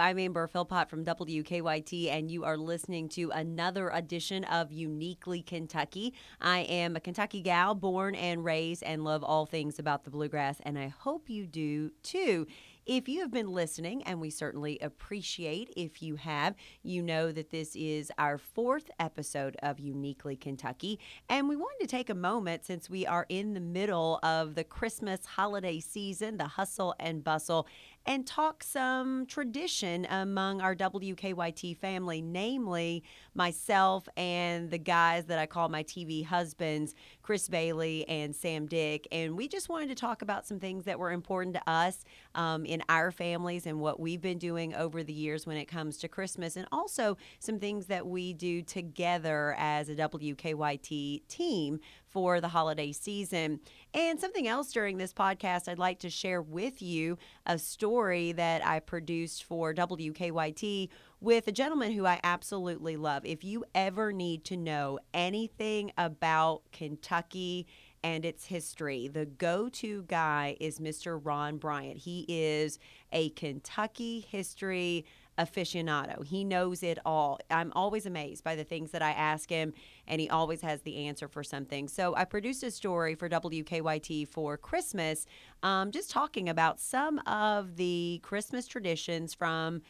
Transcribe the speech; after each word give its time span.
I'm 0.00 0.18
Amber 0.18 0.46
Philpott 0.46 0.88
from 0.88 1.04
WKYT, 1.04 2.10
and 2.10 2.30
you 2.30 2.44
are 2.44 2.56
listening 2.56 3.10
to 3.10 3.30
another 3.32 3.90
edition 3.90 4.44
of 4.44 4.72
Uniquely 4.72 5.42
Kentucky. 5.42 6.14
I 6.40 6.60
am 6.60 6.96
a 6.96 7.00
Kentucky 7.00 7.42
gal, 7.42 7.74
born 7.74 8.14
and 8.14 8.42
raised, 8.42 8.82
and 8.82 9.04
love 9.04 9.22
all 9.22 9.44
things 9.44 9.78
about 9.78 10.04
the 10.04 10.10
bluegrass, 10.10 10.58
and 10.62 10.78
I 10.78 10.88
hope 10.88 11.28
you 11.28 11.46
do 11.46 11.90
too. 12.02 12.46
If 12.86 13.08
you 13.08 13.20
have 13.20 13.30
been 13.30 13.52
listening, 13.52 14.02
and 14.02 14.20
we 14.20 14.30
certainly 14.30 14.78
appreciate 14.80 15.72
if 15.76 16.02
you 16.02 16.16
have, 16.16 16.56
you 16.82 17.02
know 17.02 17.30
that 17.30 17.50
this 17.50 17.76
is 17.76 18.10
our 18.16 18.38
fourth 18.38 18.90
episode 18.98 19.56
of 19.62 19.78
Uniquely 19.78 20.34
Kentucky. 20.34 20.98
And 21.28 21.48
we 21.48 21.56
wanted 21.56 21.82
to 21.82 21.86
take 21.86 22.08
a 22.08 22.14
moment 22.14 22.64
since 22.64 22.88
we 22.88 23.06
are 23.06 23.26
in 23.28 23.52
the 23.52 23.60
middle 23.60 24.18
of 24.22 24.54
the 24.54 24.64
Christmas 24.64 25.26
holiday 25.26 25.78
season, 25.78 26.38
the 26.38 26.48
hustle 26.48 26.94
and 26.98 27.22
bustle, 27.22 27.68
and 28.06 28.26
talk 28.26 28.62
some 28.62 29.26
tradition 29.26 30.06
among 30.08 30.60
our 30.60 30.74
WKYT 30.74 31.76
family, 31.76 32.22
namely 32.22 33.02
myself 33.34 34.08
and 34.16 34.70
the 34.70 34.78
guys 34.78 35.26
that 35.26 35.38
I 35.38 35.46
call 35.46 35.68
my 35.68 35.82
TV 35.82 36.24
husbands, 36.24 36.94
Chris 37.22 37.48
Bailey 37.48 38.06
and 38.08 38.34
Sam 38.34 38.66
Dick. 38.66 39.06
And 39.12 39.36
we 39.36 39.48
just 39.48 39.68
wanted 39.68 39.88
to 39.88 39.94
talk 39.94 40.22
about 40.22 40.46
some 40.46 40.58
things 40.58 40.84
that 40.84 40.98
were 40.98 41.12
important 41.12 41.54
to 41.56 41.70
us 41.70 42.04
um, 42.34 42.64
in 42.64 42.82
our 42.88 43.10
families 43.10 43.66
and 43.66 43.80
what 43.80 44.00
we've 44.00 44.20
been 44.20 44.38
doing 44.38 44.74
over 44.74 45.02
the 45.02 45.12
years 45.12 45.46
when 45.46 45.56
it 45.56 45.66
comes 45.66 45.96
to 45.98 46.08
Christmas, 46.08 46.56
and 46.56 46.66
also 46.72 47.16
some 47.38 47.58
things 47.58 47.86
that 47.86 48.06
we 48.06 48.32
do 48.32 48.62
together 48.62 49.54
as 49.58 49.88
a 49.88 49.94
WKYT 49.94 51.26
team 51.28 51.80
for 52.10 52.40
the 52.40 52.48
holiday 52.48 52.92
season. 52.92 53.60
And 53.94 54.20
something 54.20 54.48
else 54.48 54.72
during 54.72 54.98
this 54.98 55.12
podcast, 55.12 55.68
I'd 55.68 55.78
like 55.78 56.00
to 56.00 56.10
share 56.10 56.42
with 56.42 56.82
you 56.82 57.18
a 57.46 57.58
story 57.58 58.32
that 58.32 58.66
I 58.66 58.80
produced 58.80 59.44
for 59.44 59.72
WKYT 59.72 60.88
with 61.20 61.46
a 61.48 61.52
gentleman 61.52 61.92
who 61.92 62.06
I 62.06 62.20
absolutely 62.22 62.96
love. 62.96 63.24
If 63.24 63.44
you 63.44 63.64
ever 63.74 64.12
need 64.12 64.44
to 64.46 64.56
know 64.56 64.98
anything 65.12 65.92
about 65.98 66.62
Kentucky, 66.72 67.66
and 68.02 68.24
its 68.24 68.46
history. 68.46 69.08
The 69.08 69.26
go 69.26 69.68
to 69.68 70.02
guy 70.04 70.56
is 70.60 70.78
Mr. 70.78 71.20
Ron 71.22 71.58
Bryant. 71.58 71.98
He 71.98 72.24
is 72.28 72.78
a 73.12 73.30
Kentucky 73.30 74.20
history 74.20 75.04
aficionado. 75.38 76.24
He 76.24 76.44
knows 76.44 76.82
it 76.82 76.98
all. 77.04 77.38
I'm 77.50 77.72
always 77.74 78.04
amazed 78.04 78.44
by 78.44 78.56
the 78.56 78.64
things 78.64 78.90
that 78.90 79.00
I 79.00 79.12
ask 79.12 79.48
him, 79.48 79.72
and 80.06 80.20
he 80.20 80.28
always 80.28 80.60
has 80.60 80.82
the 80.82 81.06
answer 81.06 81.28
for 81.28 81.42
something. 81.42 81.88
So 81.88 82.14
I 82.14 82.24
produced 82.24 82.62
a 82.62 82.70
story 82.70 83.14
for 83.14 83.28
WKYT 83.28 84.28
for 84.28 84.56
Christmas, 84.58 85.26
um, 85.62 85.92
just 85.92 86.10
talking 86.10 86.48
about 86.48 86.78
some 86.78 87.18
of 87.20 87.76
the 87.76 88.20
Christmas 88.22 88.66
traditions 88.66 89.32
from 89.32 89.82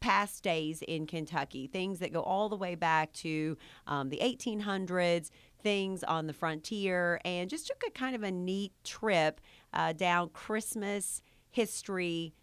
past 0.00 0.42
days 0.42 0.82
in 0.82 1.06
Kentucky, 1.06 1.66
things 1.66 1.98
that 1.98 2.12
go 2.12 2.22
all 2.22 2.48
the 2.48 2.56
way 2.56 2.74
back 2.74 3.12
to 3.14 3.56
um, 3.86 4.08
the 4.08 4.18
1800s, 4.18 5.30
things 5.62 6.02
on 6.04 6.26
the 6.26 6.32
frontier, 6.32 7.20
and 7.24 7.50
just 7.50 7.66
took 7.66 7.82
a 7.86 7.90
kind 7.90 8.14
of 8.14 8.22
a 8.22 8.30
neat 8.30 8.72
trip 8.84 9.40
uh, 9.72 9.92
down 9.92 10.28
Christmas 10.30 11.22
history 11.50 12.34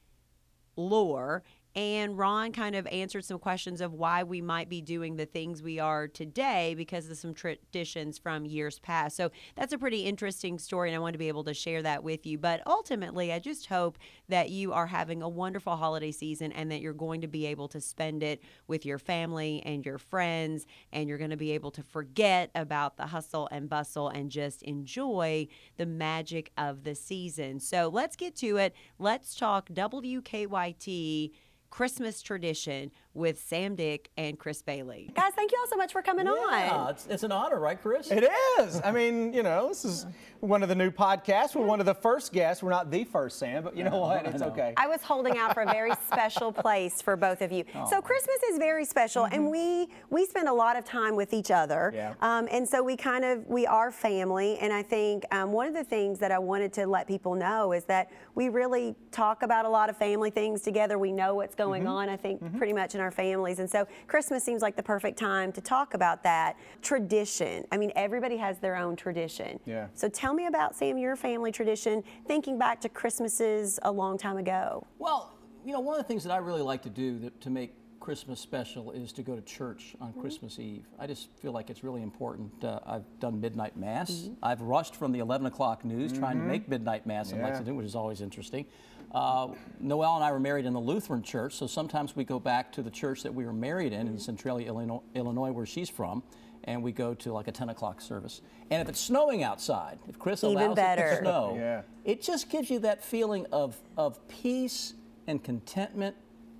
lore 0.75 1.43
and 1.75 2.17
Ron 2.17 2.51
kind 2.51 2.75
of 2.75 2.85
answered 2.87 3.25
some 3.25 3.39
questions 3.39 3.81
of 3.81 3.93
why 3.93 4.23
we 4.23 4.41
might 4.41 4.69
be 4.69 4.81
doing 4.81 5.15
the 5.15 5.25
things 5.25 5.63
we 5.63 5.79
are 5.79 6.07
today 6.07 6.75
because 6.77 7.09
of 7.09 7.17
some 7.17 7.33
traditions 7.33 8.17
from 8.19 8.45
years 8.45 8.79
past. 8.79 9.15
So 9.15 9.31
that's 9.55 9.73
a 9.73 9.77
pretty 9.77 10.01
interesting 10.01 10.59
story, 10.59 10.89
and 10.89 10.95
I 10.95 10.99
want 10.99 11.13
to 11.13 11.19
be 11.19 11.27
able 11.27 11.43
to 11.45 11.53
share 11.53 11.81
that 11.81 12.03
with 12.03 12.25
you. 12.25 12.37
But 12.37 12.61
ultimately, 12.67 13.33
I 13.33 13.39
just 13.39 13.65
hope 13.67 13.97
that 14.29 14.49
you 14.49 14.71
are 14.71 14.87
having 14.87 15.23
a 15.23 15.29
wonderful 15.29 15.75
holiday 15.75 16.11
season 16.11 16.51
and 16.51 16.71
that 16.71 16.81
you're 16.81 16.93
going 16.93 17.21
to 17.21 17.27
be 17.27 17.47
able 17.47 17.67
to 17.69 17.81
spend 17.81 18.21
it 18.21 18.41
with 18.67 18.85
your 18.85 18.99
family 18.99 19.61
and 19.65 19.85
your 19.85 19.97
friends, 19.97 20.67
and 20.91 21.09
you're 21.09 21.17
going 21.17 21.29
to 21.31 21.37
be 21.37 21.51
able 21.51 21.71
to 21.71 21.81
forget 21.81 22.51
about 22.53 22.97
the 22.97 23.07
hustle 23.07 23.49
and 23.51 23.67
bustle 23.67 24.09
and 24.09 24.29
just 24.29 24.61
enjoy 24.63 25.47
the 25.77 25.85
magic 25.85 26.51
of 26.57 26.83
the 26.83 26.93
season. 26.93 27.59
So 27.59 27.89
let's 27.91 28.15
get 28.15 28.35
to 28.37 28.57
it. 28.57 28.75
Let's 28.99 29.35
talk 29.35 29.69
WKYT 29.69 31.31
Christmas 31.73 32.21
tradition 32.21 32.91
with 33.13 33.39
Sam 33.39 33.75
Dick 33.75 34.09
and 34.17 34.37
Chris 34.39 34.61
Bailey. 34.61 35.11
Guys, 35.15 35.33
thank 35.35 35.51
you 35.51 35.57
all 35.61 35.67
so 35.67 35.75
much 35.75 35.91
for 35.91 36.01
coming 36.01 36.25
Yeah, 36.25 36.31
on. 36.71 36.89
it's, 36.89 37.05
it's 37.07 37.23
an 37.23 37.31
honor, 37.31 37.59
right, 37.59 37.79
Chris? 37.79 38.09
It 38.11 38.27
is. 38.59 38.81
I 38.83 38.91
mean, 38.91 39.33
you 39.33 39.43
know, 39.43 39.67
this 39.67 39.85
is 39.85 40.05
one 40.39 40.63
of 40.63 40.69
the 40.69 40.75
new 40.75 40.89
podcasts. 40.89 41.55
We're 41.55 41.65
one 41.65 41.79
of 41.79 41.85
the 41.85 41.93
first 41.93 42.33
guests. 42.33 42.63
We're 42.63 42.71
not 42.71 42.89
the 42.89 43.03
first, 43.03 43.37
Sam, 43.39 43.63
but 43.63 43.77
you 43.77 43.83
know 43.83 43.99
what? 43.99 44.25
It's 44.25 44.41
okay. 44.41 44.73
I 44.77 44.87
was 44.87 45.01
holding 45.03 45.37
out 45.37 45.53
for 45.53 45.61
a 45.61 45.71
very 45.71 45.91
special 46.11 46.51
place 46.51 47.01
for 47.01 47.15
both 47.15 47.41
of 47.41 47.51
you. 47.51 47.65
So 47.89 48.01
Christmas 48.01 48.37
is 48.51 48.57
very 48.57 48.85
special, 48.85 49.25
and 49.25 49.49
we 49.49 49.87
we 50.09 50.25
spend 50.25 50.47
a 50.47 50.53
lot 50.53 50.75
of 50.77 50.83
time 50.83 51.15
with 51.15 51.33
each 51.33 51.51
other. 51.51 51.91
Yeah. 51.95 52.13
Um, 52.21 52.47
and 52.51 52.67
so 52.67 52.83
we 52.83 52.97
kind 52.97 53.23
of 53.23 53.45
we 53.47 53.65
are 53.67 53.91
family, 53.91 54.57
and 54.57 54.73
I 54.73 54.81
think 54.81 55.23
um, 55.31 55.51
one 55.51 55.67
of 55.67 55.73
the 55.73 55.83
things 55.83 56.19
that 56.19 56.31
I 56.31 56.39
wanted 56.39 56.73
to 56.73 56.87
let 56.87 57.07
people 57.07 57.35
know 57.35 57.71
is 57.73 57.85
that 57.85 58.09
we 58.35 58.49
really 58.49 58.95
talk 59.11 59.43
about 59.43 59.65
a 59.65 59.69
lot 59.69 59.89
of 59.89 59.97
family 59.97 60.29
things 60.31 60.61
together. 60.61 60.97
We 60.97 61.11
know 61.11 61.35
what's 61.35 61.55
going 61.55 61.87
on. 61.87 62.09
I 62.09 62.17
think 62.17 62.57
pretty 62.57 62.73
much 62.73 62.95
in 62.95 63.01
our 63.03 63.11
families, 63.11 63.59
and 63.59 63.69
so 63.69 63.87
Christmas 64.07 64.43
seems 64.43 64.61
like 64.61 64.75
the 64.75 64.83
perfect 64.83 65.19
time 65.19 65.51
to 65.51 65.61
talk 65.61 65.93
about 65.93 66.23
that 66.23 66.57
tradition. 66.81 67.65
I 67.71 67.77
mean, 67.77 67.91
everybody 67.95 68.37
has 68.37 68.57
their 68.59 68.75
own 68.75 68.95
tradition. 68.95 69.59
Yeah. 69.65 69.87
So 69.93 70.09
tell 70.09 70.33
me 70.33 70.47
about 70.47 70.75
Sam, 70.75 70.97
your 70.97 71.15
family 71.15 71.51
tradition, 71.51 72.03
thinking 72.27 72.57
back 72.57 72.81
to 72.81 72.89
Christmases 72.89 73.79
a 73.83 73.91
long 73.91 74.17
time 74.17 74.37
ago. 74.37 74.85
Well, 74.97 75.37
you 75.65 75.73
know, 75.73 75.79
one 75.79 75.95
of 75.95 76.01
the 76.01 76.07
things 76.07 76.23
that 76.23 76.31
I 76.31 76.37
really 76.37 76.61
like 76.61 76.81
to 76.83 76.89
do 76.89 77.19
that, 77.19 77.41
to 77.41 77.49
make 77.49 77.75
Christmas 78.03 78.41
special 78.41 78.91
is 78.91 79.13
to 79.13 79.23
go 79.23 79.33
to 79.33 79.41
church 79.41 79.95
on 80.01 80.09
mm-hmm. 80.09 80.19
Christmas 80.19 80.59
Eve. 80.59 80.85
I 80.99 81.07
just 81.07 81.29
feel 81.41 81.53
like 81.53 81.69
it's 81.69 81.85
really 81.85 82.01
important. 82.01 82.51
Uh, 82.61 82.79
I've 82.85 83.05
done 83.21 83.39
midnight 83.39 83.77
mass. 83.77 84.11
Mm-hmm. 84.11 84.33
I've 84.43 84.59
rushed 84.59 84.97
from 84.97 85.13
the 85.13 85.19
11 85.19 85.47
o'clock 85.47 85.85
news 85.85 86.11
trying 86.11 86.35
to 86.35 86.39
mm-hmm. 86.39 86.47
make 86.49 86.67
midnight 86.67 87.07
mass 87.07 87.31
in 87.31 87.37
Yeah. 87.37 87.45
Lexington, 87.45 87.77
which 87.77 87.85
is 87.85 87.95
always 87.95 88.19
interesting. 88.19 88.65
Uh, 89.13 89.49
Noel 89.79 90.15
and 90.15 90.23
I 90.23 90.31
were 90.31 90.39
married 90.39 90.65
in 90.65 90.73
the 90.73 90.79
Lutheran 90.79 91.21
church, 91.21 91.53
so 91.53 91.67
sometimes 91.67 92.15
we 92.15 92.23
go 92.23 92.39
back 92.39 92.71
to 92.73 92.81
the 92.81 92.89
church 92.89 93.21
that 93.23 93.33
we 93.33 93.45
were 93.45 93.53
married 93.53 93.93
in 93.93 94.07
in 94.07 94.17
Centralia, 94.17 94.67
Illinois, 94.67 95.01
Illinois, 95.13 95.51
where 95.51 95.65
she's 95.65 95.89
from. 95.89 96.23
And 96.65 96.81
we 96.81 96.93
go 96.93 97.13
to 97.15 97.33
like 97.33 97.49
a 97.49 97.51
10 97.51 97.69
o'clock 97.69 97.99
service. 97.99 98.41
And 98.71 98.81
if 98.81 98.87
it's 98.87 98.99
snowing 98.99 99.43
outside, 99.43 99.99
if 100.07 100.17
Chris 100.17 100.43
Even 100.45 100.71
allows 100.71 100.77
it 100.77 100.95
to 100.95 101.17
snow, 101.17 101.55
Yeah. 101.57 101.81
it 102.05 102.21
just 102.21 102.49
gives 102.49 102.69
you 102.69 102.79
that 102.79 103.03
feeling 103.03 103.45
of, 103.51 103.75
of 103.97 104.25
peace 104.29 104.93
and 105.27 105.43
contentment 105.43 106.15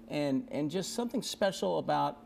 and, 0.09 0.45
and 0.51 0.69
just 0.69 0.93
something 0.93 1.21
special 1.21 1.79
about 1.79 2.17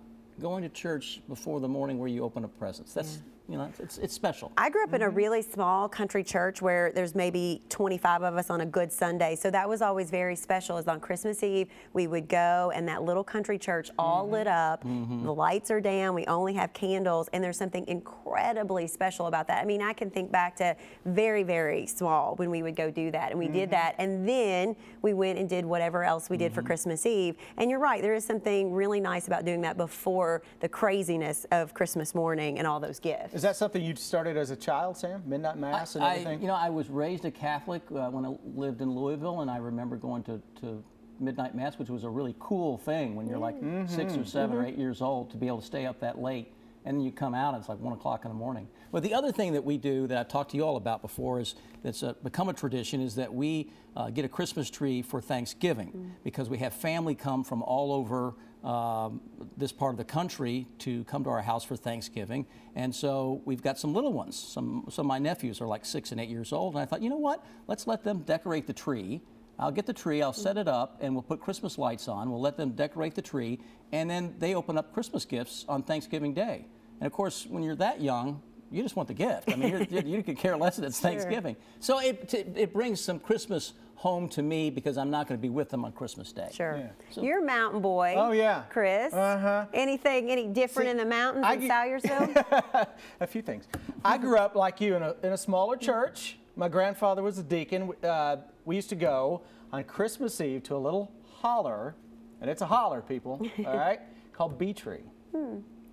going 0.41 0.63
to 0.63 0.69
church 0.69 1.21
before 1.29 1.59
the 1.59 1.67
morning 1.67 1.99
where 1.99 2.09
you 2.09 2.23
open 2.23 2.43
up 2.43 2.57
presents. 2.57 2.93
That's, 2.95 3.19
you 3.49 3.57
know, 3.57 3.71
it's, 3.79 3.97
it's 3.97 4.13
special. 4.13 4.51
I 4.57 4.69
grew 4.69 4.83
up 4.83 4.93
in 4.93 5.01
a 5.01 5.05
mm-hmm. 5.05 5.15
really 5.15 5.41
small 5.41 5.87
country 5.87 6.23
church 6.23 6.61
where 6.61 6.91
there's 6.91 7.15
maybe 7.15 7.61
25 7.69 8.23
of 8.23 8.35
us 8.35 8.49
on 8.49 8.61
a 8.61 8.65
good 8.65 8.91
Sunday. 8.91 9.35
So 9.35 9.49
that 9.51 9.67
was 9.69 9.81
always 9.81 10.09
very 10.11 10.35
special. 10.35 10.77
Is 10.77 10.87
on 10.87 10.99
Christmas 10.99 11.41
Eve 11.43 11.69
we 11.93 12.07
would 12.07 12.27
go 12.27 12.71
and 12.75 12.87
that 12.89 13.03
little 13.03 13.23
country 13.23 13.57
church 13.57 13.89
all 13.97 14.23
mm-hmm. 14.23 14.33
lit 14.33 14.47
up. 14.47 14.83
Mm-hmm. 14.83 15.23
The 15.23 15.33
lights 15.33 15.71
are 15.71 15.79
down. 15.79 16.13
We 16.13 16.25
only 16.25 16.53
have 16.55 16.73
candles, 16.73 17.29
and 17.31 17.43
there's 17.43 17.57
something 17.57 17.87
incredibly 17.87 18.87
special 18.87 19.27
about 19.27 19.47
that. 19.47 19.61
I 19.61 19.65
mean, 19.65 19.81
I 19.81 19.93
can 19.93 20.09
think 20.09 20.31
back 20.31 20.55
to 20.57 20.75
very 21.05 21.43
very 21.43 21.85
small 21.85 22.35
when 22.35 22.49
we 22.49 22.63
would 22.63 22.75
go 22.75 22.91
do 22.91 23.11
that, 23.11 23.31
and 23.31 23.39
we 23.39 23.47
did 23.47 23.69
that, 23.71 23.95
and 23.97 24.27
then 24.27 24.75
we 25.01 25.13
went 25.13 25.39
and 25.39 25.47
did 25.47 25.65
whatever 25.65 26.03
else 26.03 26.29
we 26.29 26.35
did 26.35 26.53
for 26.53 26.61
Christmas 26.61 27.05
Eve. 27.05 27.35
And 27.57 27.69
you're 27.69 27.79
right, 27.79 28.01
there 28.01 28.13
is 28.13 28.25
something 28.25 28.73
really 28.73 28.99
nice 28.99 29.27
about 29.27 29.45
doing 29.45 29.61
that 29.61 29.77
before 29.77 30.41
the 30.59 30.67
craziness 30.67 31.45
of 31.51 31.73
Christmas 31.73 32.13
morning 32.13 32.57
and 32.57 32.67
all 32.67 32.79
those 32.79 32.99
gifts. 32.99 33.36
Is 33.37 33.43
that 33.43 33.55
something 33.55 33.83
you 33.83 33.95
started 33.95 34.35
as 34.35 34.49
a 34.49 34.55
child, 34.55 34.97
Sam? 34.97 35.21
Midnight 35.23 35.59
Mass 35.59 35.93
and 35.93 36.03
I, 36.03 36.13
everything? 36.13 36.41
you 36.41 36.47
know, 36.47 36.55
I 36.55 36.71
was 36.71 36.89
raised 36.89 37.23
a 37.23 37.29
Catholic 37.29 37.83
uh, 37.91 38.09
when 38.09 38.25
I 38.25 38.35
lived 38.55 38.81
in 38.81 38.89
Louisville, 38.89 39.41
and 39.41 39.51
I 39.51 39.57
remember 39.57 39.95
going 39.95 40.23
to, 40.23 40.41
to 40.61 40.83
midnight 41.19 41.53
mass, 41.53 41.77
which 41.77 41.87
was 41.87 42.03
a 42.03 42.09
really 42.09 42.33
cool 42.39 42.79
thing 42.79 43.15
when 43.15 43.27
you're 43.27 43.37
like 43.37 43.57
six 43.87 44.17
or 44.17 44.25
7 44.25 44.57
or 44.57 44.65
eight 44.65 44.75
years 44.75 45.03
old 45.03 45.29
to 45.29 45.37
be 45.37 45.45
able 45.45 45.59
to 45.59 45.65
stay 45.67 45.85
up 45.85 45.99
that 45.99 46.17
late. 46.17 46.51
And 46.83 46.97
then 46.97 47.05
you 47.05 47.11
come 47.11 47.35
out, 47.35 47.53
and 47.53 47.61
it's 47.61 47.69
like 47.69 47.79
one 47.79 47.93
o'clock 47.93 48.25
in 48.25 48.31
the 48.31 48.35
morning. 48.35 48.67
But 48.91 49.03
the 49.03 49.13
other 49.13 49.31
thing 49.31 49.53
that 49.53 49.63
we 49.63 49.77
do 49.77 50.07
that 50.07 50.17
I've 50.17 50.29
talked 50.29 50.49
to 50.51 50.57
you 50.57 50.63
all 50.63 50.77
about 50.77 51.03
before 51.03 51.39
is 51.39 51.53
that's 51.83 52.01
uh, 52.01 52.13
become 52.23 52.49
a 52.49 52.53
tradition 52.53 53.01
is 53.01 53.13
that 53.15 53.31
we 53.31 53.69
uh, 53.95 54.09
get 54.09 54.25
a 54.25 54.29
Christmas 54.29 54.67
tree 54.71 55.03
for 55.03 55.21
Thanksgiving 55.21 56.15
because 56.23 56.49
we 56.49 56.57
have 56.57 56.73
family 56.73 57.13
come 57.13 57.43
from 57.43 57.61
all 57.61 57.91
over 57.91 58.33
um, 58.63 59.21
this 59.55 59.71
part 59.71 59.93
of 59.93 59.97
the 59.97 60.03
country 60.03 60.67
to 60.79 61.03
come 61.05 61.23
to 61.23 61.29
our 61.29 61.41
house 61.41 61.63
for 61.63 61.75
Thanksgiving. 61.75 62.45
And 62.75 62.93
so 62.93 63.41
we've 63.45 63.61
got 63.61 63.77
some 63.77 63.93
little 63.93 64.13
ones. 64.13 64.37
Some, 64.37 64.85
some 64.89 65.05
of 65.05 65.07
my 65.07 65.19
nephews 65.19 65.61
are 65.61 65.67
like 65.67 65.85
six 65.85 66.11
and 66.11 66.19
eight 66.19 66.29
years 66.29 66.51
old. 66.51 66.73
And 66.73 66.81
I 66.81 66.85
thought, 66.85 67.01
you 67.01 67.09
know 67.09 67.17
what? 67.17 67.45
Let's 67.67 67.87
let 67.87 68.03
them 68.03 68.19
decorate 68.19 68.67
the 68.67 68.73
tree. 68.73 69.21
I'll 69.59 69.71
get 69.71 69.87
the 69.87 69.93
tree, 69.93 70.21
I'll 70.21 70.33
set 70.33 70.57
it 70.57 70.67
up, 70.67 70.99
and 71.01 71.15
we'll 71.15 71.23
put 71.23 71.39
Christmas 71.41 71.79
lights 71.79 72.07
on. 72.07 72.29
We'll 72.29 72.41
let 72.41 72.57
them 72.57 72.71
decorate 72.71 73.15
the 73.15 73.23
tree. 73.23 73.59
And 73.91 74.07
then 74.07 74.35
they 74.37 74.53
open 74.53 74.77
up 74.77 74.93
Christmas 74.93 75.25
gifts 75.25 75.65
on 75.67 75.81
Thanksgiving 75.81 76.35
Day. 76.35 76.67
And 76.99 77.07
of 77.07 77.13
course, 77.13 77.45
when 77.47 77.63
you're 77.63 77.75
that 77.77 77.99
young, 77.99 78.43
you 78.71 78.83
just 78.83 78.95
want 78.95 79.07
the 79.07 79.13
gift. 79.13 79.49
I 79.51 79.55
mean, 79.55 79.69
you're, 79.71 79.81
you 79.83 80.17
you 80.17 80.23
could 80.23 80.37
care 80.37 80.57
less 80.57 80.77
that 80.77 80.85
it's 80.85 80.99
Thanksgiving. 81.07 81.55
So 81.79 81.99
it, 81.99 82.29
t- 82.29 82.43
it 82.55 82.73
brings 82.73 82.99
some 83.01 83.19
Christmas 83.19 83.73
home 83.95 84.29
to 84.29 84.43
me 84.43 84.69
because 84.69 84.95
I'm 84.97 85.09
not 85.09 85.27
going 85.27 85.39
to 85.39 85.41
be 85.41 85.49
with 85.49 85.69
them 85.69 85.83
on 85.83 85.91
Christmas 85.91 86.31
Day. 86.31 86.49
Sure. 86.53 86.77
Yeah. 86.77 86.89
So- 87.09 87.23
You're 87.23 87.41
a 87.41 87.45
mountain 87.45 87.81
boy. 87.81 88.13
Oh, 88.15 88.31
yeah. 88.31 88.63
Chris. 88.69 89.11
Uh-huh. 89.13 89.65
Anything 89.73 90.29
any 90.29 90.45
different 90.47 90.87
See, 90.87 90.91
in 90.91 90.97
the 90.97 91.05
mountains 91.05 91.45
I 91.47 91.53
in 91.53 91.61
get- 91.61 91.71
Salyersville? 91.71 92.87
a 93.21 93.25
few 93.27 93.41
things. 93.41 93.67
I 94.05 94.17
grew 94.19 94.37
up 94.37 94.55
like 94.55 94.79
you 94.81 94.95
in 94.95 95.01
a, 95.03 95.15
in 95.23 95.33
a 95.33 95.37
smaller 95.37 95.77
church. 95.77 96.37
My 96.55 96.69
grandfather 96.69 97.23
was 97.23 97.37
a 97.39 97.43
deacon. 97.43 97.91
Uh, 98.03 98.37
we 98.65 98.75
used 98.75 98.89
to 98.89 98.95
go 98.95 99.41
on 99.73 99.83
Christmas 99.83 100.39
Eve 100.41 100.61
to 100.63 100.75
a 100.75 100.77
little 100.77 101.11
holler, 101.39 101.95
and 102.41 102.49
it's 102.49 102.61
a 102.61 102.65
holler, 102.67 103.01
people, 103.01 103.41
all 103.65 103.77
right, 103.77 103.99
called 104.33 104.57
Bee 104.59 104.73
Tree, 104.73 105.03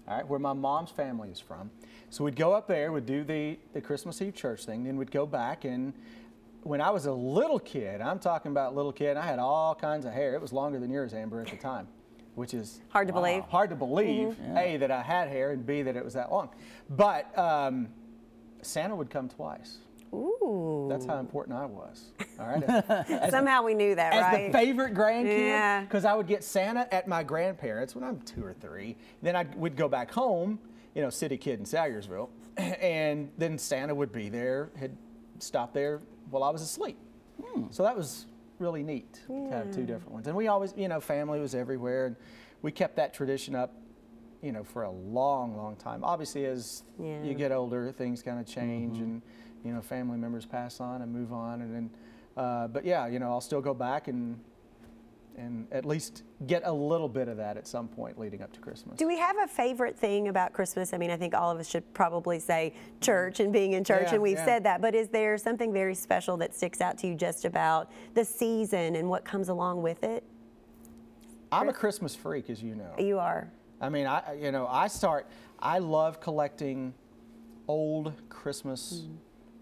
all 0.06 0.16
right, 0.16 0.26
where 0.26 0.38
my 0.38 0.52
mom's 0.52 0.90
family 0.90 1.30
is 1.30 1.40
from. 1.40 1.70
So 2.10 2.24
we'd 2.24 2.36
go 2.36 2.52
up 2.52 2.68
there, 2.68 2.92
we'd 2.92 3.06
do 3.06 3.24
the, 3.24 3.58
the 3.72 3.80
Christmas 3.80 4.20
Eve 4.22 4.34
church 4.34 4.64
thing, 4.64 4.84
then 4.84 4.96
we'd 4.96 5.10
go 5.10 5.26
back 5.26 5.64
and 5.64 5.92
when 6.64 6.80
I 6.80 6.90
was 6.90 7.06
a 7.06 7.12
little 7.12 7.58
kid, 7.58 8.00
I'm 8.00 8.18
talking 8.18 8.50
about 8.50 8.74
little 8.74 8.92
kid, 8.92 9.16
I 9.16 9.22
had 9.26 9.38
all 9.38 9.74
kinds 9.74 10.06
of 10.06 10.12
hair. 10.12 10.34
It 10.34 10.40
was 10.40 10.52
longer 10.52 10.80
than 10.80 10.90
yours, 10.90 11.12
Amber, 11.12 11.40
at 11.42 11.48
the 11.48 11.56
time, 11.56 11.86
which 12.34 12.54
is 12.54 12.80
Hard 12.88 13.06
to 13.08 13.12
believe. 13.12 13.42
hard 13.44 13.68
to 13.70 13.76
believe, 13.76 14.36
A, 14.56 14.78
that 14.78 14.90
I 14.90 15.02
had 15.02 15.28
hair, 15.28 15.50
and 15.50 15.64
B, 15.64 15.82
that 15.82 15.94
it 15.94 16.02
was 16.02 16.14
that 16.14 16.32
long. 16.32 16.48
But 16.88 17.36
um, 17.38 17.88
Santa 18.62 18.96
would 18.96 19.10
come 19.10 19.28
twice. 19.28 19.78
Ooh. 20.14 20.87
That's 20.88 21.06
how 21.06 21.19
important 21.19 21.56
I 21.56 21.66
was. 21.66 22.12
All 22.40 22.46
right. 22.46 22.62
As, 22.62 23.31
Somehow 23.31 23.62
we 23.62 23.75
knew 23.75 23.94
that, 23.94 24.12
as 24.12 24.22
right? 24.22 24.52
the 24.52 24.58
favorite 24.58 24.94
grandkid, 24.94 25.38
Yeah. 25.38 25.81
because 25.82 26.05
I 26.05 26.14
would 26.14 26.26
get 26.26 26.44
Santa 26.44 26.93
at 26.93 27.08
my 27.08 27.22
grandparents 27.22 27.94
when 27.94 28.05
I'm 28.05 28.20
two 28.20 28.44
or 28.44 28.52
three. 28.55 28.96
Then 29.22 29.37
I 29.37 29.44
would 29.56 29.76
go 29.76 29.88
back 29.88 30.11
home, 30.11 30.58
you 30.94 31.02
know, 31.02 31.11
city 31.11 31.37
kid 31.37 31.58
in 31.58 31.64
Salyersville, 31.64 32.28
and 32.56 33.31
then 33.38 33.58
Santa 33.58 33.94
would 33.94 34.12
be 34.12 34.28
there, 34.28 34.70
had 34.78 34.96
stopped 35.38 35.75
there 35.75 36.00
while 36.31 36.43
I 36.44 36.50
was 36.50 36.62
asleep. 36.62 36.96
Hmm. 37.43 37.64
So 37.70 37.82
that 37.82 37.96
was 37.96 38.26
really 38.58 38.82
neat 38.82 39.20
to 39.26 39.50
have 39.50 39.72
two 39.75 39.82
different 39.84 40.12
ones. 40.12 40.26
And 40.28 40.37
we 40.37 40.49
always, 40.49 40.72
you 40.76 40.88
know, 40.88 41.00
family 41.00 41.40
was 41.40 41.55
everywhere, 41.55 42.06
and 42.06 42.16
we 42.62 42.70
kept 42.70 42.96
that 42.96 43.12
tradition 43.12 43.55
up, 43.55 43.75
you 44.43 44.52
know, 44.52 44.62
for 44.62 44.84
a 44.84 44.90
long, 44.90 45.56
long 45.56 45.76
time. 45.76 46.05
Obviously, 46.05 46.46
as 46.46 46.84
Yeah. 46.99 47.22
you 47.22 47.34
get 47.34 47.50
older, 47.52 47.90
things 47.93 48.22
kind 48.22 48.38
of 48.38 48.46
change, 48.46 48.96
mm-hmm. 48.96 49.05
and 49.05 49.22
you 49.64 49.72
know, 49.72 49.81
family 49.81 50.19
members 50.19 50.44
pass 50.46 50.81
on 50.81 51.02
and 51.02 51.12
move 51.12 51.32
on, 51.32 51.62
and 51.62 51.75
then, 51.75 51.90
uh, 52.37 52.69
but 52.69 52.84
yeah, 52.84 53.06
you 53.06 53.19
know, 53.19 53.31
I'll 53.31 53.40
still 53.40 53.61
go 53.61 53.75
back 53.75 54.08
and 54.08 54.38
and 55.37 55.66
at 55.72 55.84
least 55.84 56.22
get 56.46 56.62
a 56.64 56.72
little 56.72 57.08
bit 57.08 57.26
of 57.26 57.37
that 57.38 57.56
at 57.56 57.66
some 57.66 57.88
point 57.88 58.16
leading 58.19 58.40
up 58.40 58.52
to 58.52 58.61
Christmas. 58.61 58.96
Do 58.96 59.08
we 59.08 59.19
have 59.19 59.37
a 59.43 59.49
favorite 59.49 59.99
thing 59.99 60.28
about 60.28 60.52
Christmas? 60.52 60.93
I 60.94 60.96
mean, 60.99 61.11
I 61.11 61.16
think 61.16 61.34
all 61.34 61.50
of 61.50 61.58
us 61.58 61.69
should 61.69 61.93
probably 61.93 62.38
say 62.38 62.72
church 63.00 63.40
and 63.40 63.52
being 63.52 63.72
in 63.72 63.82
church, 63.82 64.05
Yeah, 64.08 64.14
and 64.14 64.22
we've 64.22 64.37
yeah. 64.37 64.44
said 64.44 64.62
that. 64.64 64.81
But 64.81 64.94
is 64.94 65.08
there 65.08 65.37
something 65.37 65.72
very 65.72 65.96
special 65.96 66.37
that 66.37 66.55
sticks 66.55 66.81
out 66.81 66.99
to 66.99 67.08
you 67.08 67.16
just 67.16 67.44
about 67.44 67.90
the 68.14 68.25
season 68.25 68.94
and 68.94 69.08
what 69.08 69.25
comes 69.25 69.49
along 69.49 69.82
with 69.82 70.05
it? 70.05 70.22
I'm 71.50 71.69
a 71.69 71.72
Christmas 71.72 72.14
freak, 72.14 72.49
as 72.49 72.62
you 72.62 72.76
know. 72.76 72.94
You 72.99 73.19
are. 73.19 73.50
I 73.81 73.88
mean, 73.88 74.06
I 74.06 74.34
you 74.40 74.52
know, 74.52 74.69
I 74.69 74.87
start. 74.87 75.26
I 75.58 75.78
love 75.78 76.20
collecting 76.20 76.94
old 77.66 78.12
Christmas 78.28 79.06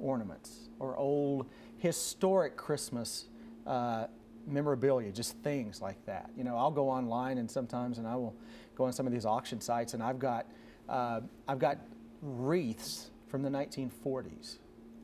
ornaments 0.02 0.68
or 0.78 0.96
old 0.96 1.46
historic 1.78 2.56
Christmas 2.56 3.26
uh, 3.66 4.06
memorabilia, 4.46 5.10
just 5.12 5.36
things 5.38 5.80
like 5.80 6.04
that. 6.06 6.28
You 6.36 6.44
know, 6.44 6.56
I'll 6.56 6.70
go 6.72 6.88
online 6.90 7.38
and 7.38 7.50
sometimes, 7.50 7.98
and 7.98 8.06
I 8.06 8.16
will 8.16 8.34
go 8.76 8.84
on 8.84 8.92
some 8.92 9.06
of 9.06 9.12
these 9.12 9.24
auction 9.24 9.60
sites, 9.60 9.94
and 9.94 10.02
I've 10.02 10.18
got 10.18 10.46
uh, 10.88 11.20
I've 11.48 11.60
got 11.60 11.78
wreaths 12.20 13.10
from 13.28 13.42
the 13.42 13.48
1940s, 13.48 14.58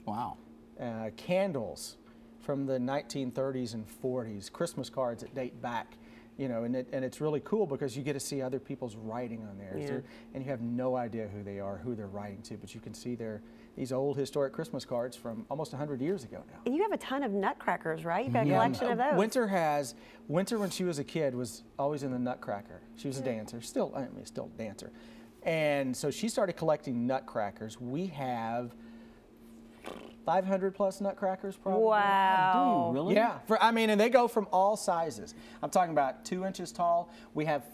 Wow. 0.05 0.37
uh, 0.81 1.11
candles 1.17 1.97
from 2.41 2.67
the 2.67 2.79
1930s 2.79 3.75
and 3.75 3.87
40s, 4.03 4.51
Christmas 4.53 4.91
cards 4.91 5.23
that 5.23 5.35
date 5.35 5.61
back. 5.63 5.95
You 6.37 6.47
know, 6.49 6.63
and, 6.63 6.77
it, 6.77 6.89
and 6.93 7.05
it's 7.05 7.21
really 7.21 7.41
cool 7.45 7.67
because 7.67 7.97
you 7.97 8.05
get 8.05 8.13
to 8.13 8.21
see 8.21 8.41
other 8.43 8.61
people's 8.61 8.95
writing 8.95 9.43
on 9.43 9.59
there, 9.59 9.77
Yeah. 9.77 10.01
And 10.35 10.45
you 10.45 10.51
have 10.51 10.61
no 10.61 10.95
idea 10.95 11.27
who 11.27 11.43
they 11.43 11.59
are, 11.59 11.79
who 11.79 11.97
they're 11.97 12.07
writing 12.07 12.43
to, 12.43 12.57
but 12.57 12.75
you 12.77 12.81
can 12.81 12.95
see 12.95 13.17
their 13.17 13.43
these 13.79 13.93
old 13.93 14.17
historic 14.17 14.53
Christmas 14.53 14.85
cards 14.85 15.17
from 15.17 15.47
almost 15.49 15.73
100 15.73 16.01
years 16.01 16.25
ago 16.25 16.43
now. 16.51 16.59
And 16.67 16.75
you 16.75 16.83
have 16.83 16.91
a 16.91 16.97
ton 16.97 17.23
of 17.23 17.31
nutcrackers, 17.31 18.05
right? 18.05 18.25
You've 18.25 18.35
got 18.35 18.45
a 18.45 18.49
Yeah, 18.49 18.55
collection 18.55 18.89
of 18.91 18.99
uh, 18.99 19.11
those. 19.11 19.19
Winter 19.19 19.47
has 19.47 19.95
Winter 20.27 20.59
when 20.59 20.69
she 20.69 20.83
was 20.83 20.99
a 20.99 21.05
kid 21.05 21.33
was 21.33 21.63
always 21.79 22.03
in 22.03 22.11
the 22.11 22.19
Nutcracker. 22.19 22.81
She 22.97 23.07
was 23.07 23.19
a 23.19 23.23
dancer, 23.23 23.61
still 23.61 23.93
I 23.95 24.01
mean 24.09 24.27
still 24.27 24.51
a 24.53 24.59
dancer, 24.59 24.91
and 25.45 25.97
so 25.97 26.11
she 26.11 26.29
started 26.29 26.55
collecting 26.55 27.07
Nutcrackers. 27.07 27.81
We 27.81 28.09
have 28.09 28.75
500 30.27 30.75
plus 30.75 31.01
Nutcrackers 31.01 31.57
probably. 31.57 31.85
Wow. 31.85 32.91
Do 32.93 32.99
you 32.99 33.03
really? 33.05 33.15
Yeah, 33.15 33.39
for, 33.47 33.63
I 33.63 33.71
mean, 33.71 33.91
and 33.91 34.01
they 34.01 34.09
go 34.11 34.27
from 34.27 34.49
all 34.53 34.77
sizes. 34.77 35.35
I'm 35.63 35.71
talking 35.71 35.93
about 35.93 36.25
two 36.25 36.45
inches 36.45 36.73
tall. 36.73 37.11
We 37.33 37.45
have 37.45 37.65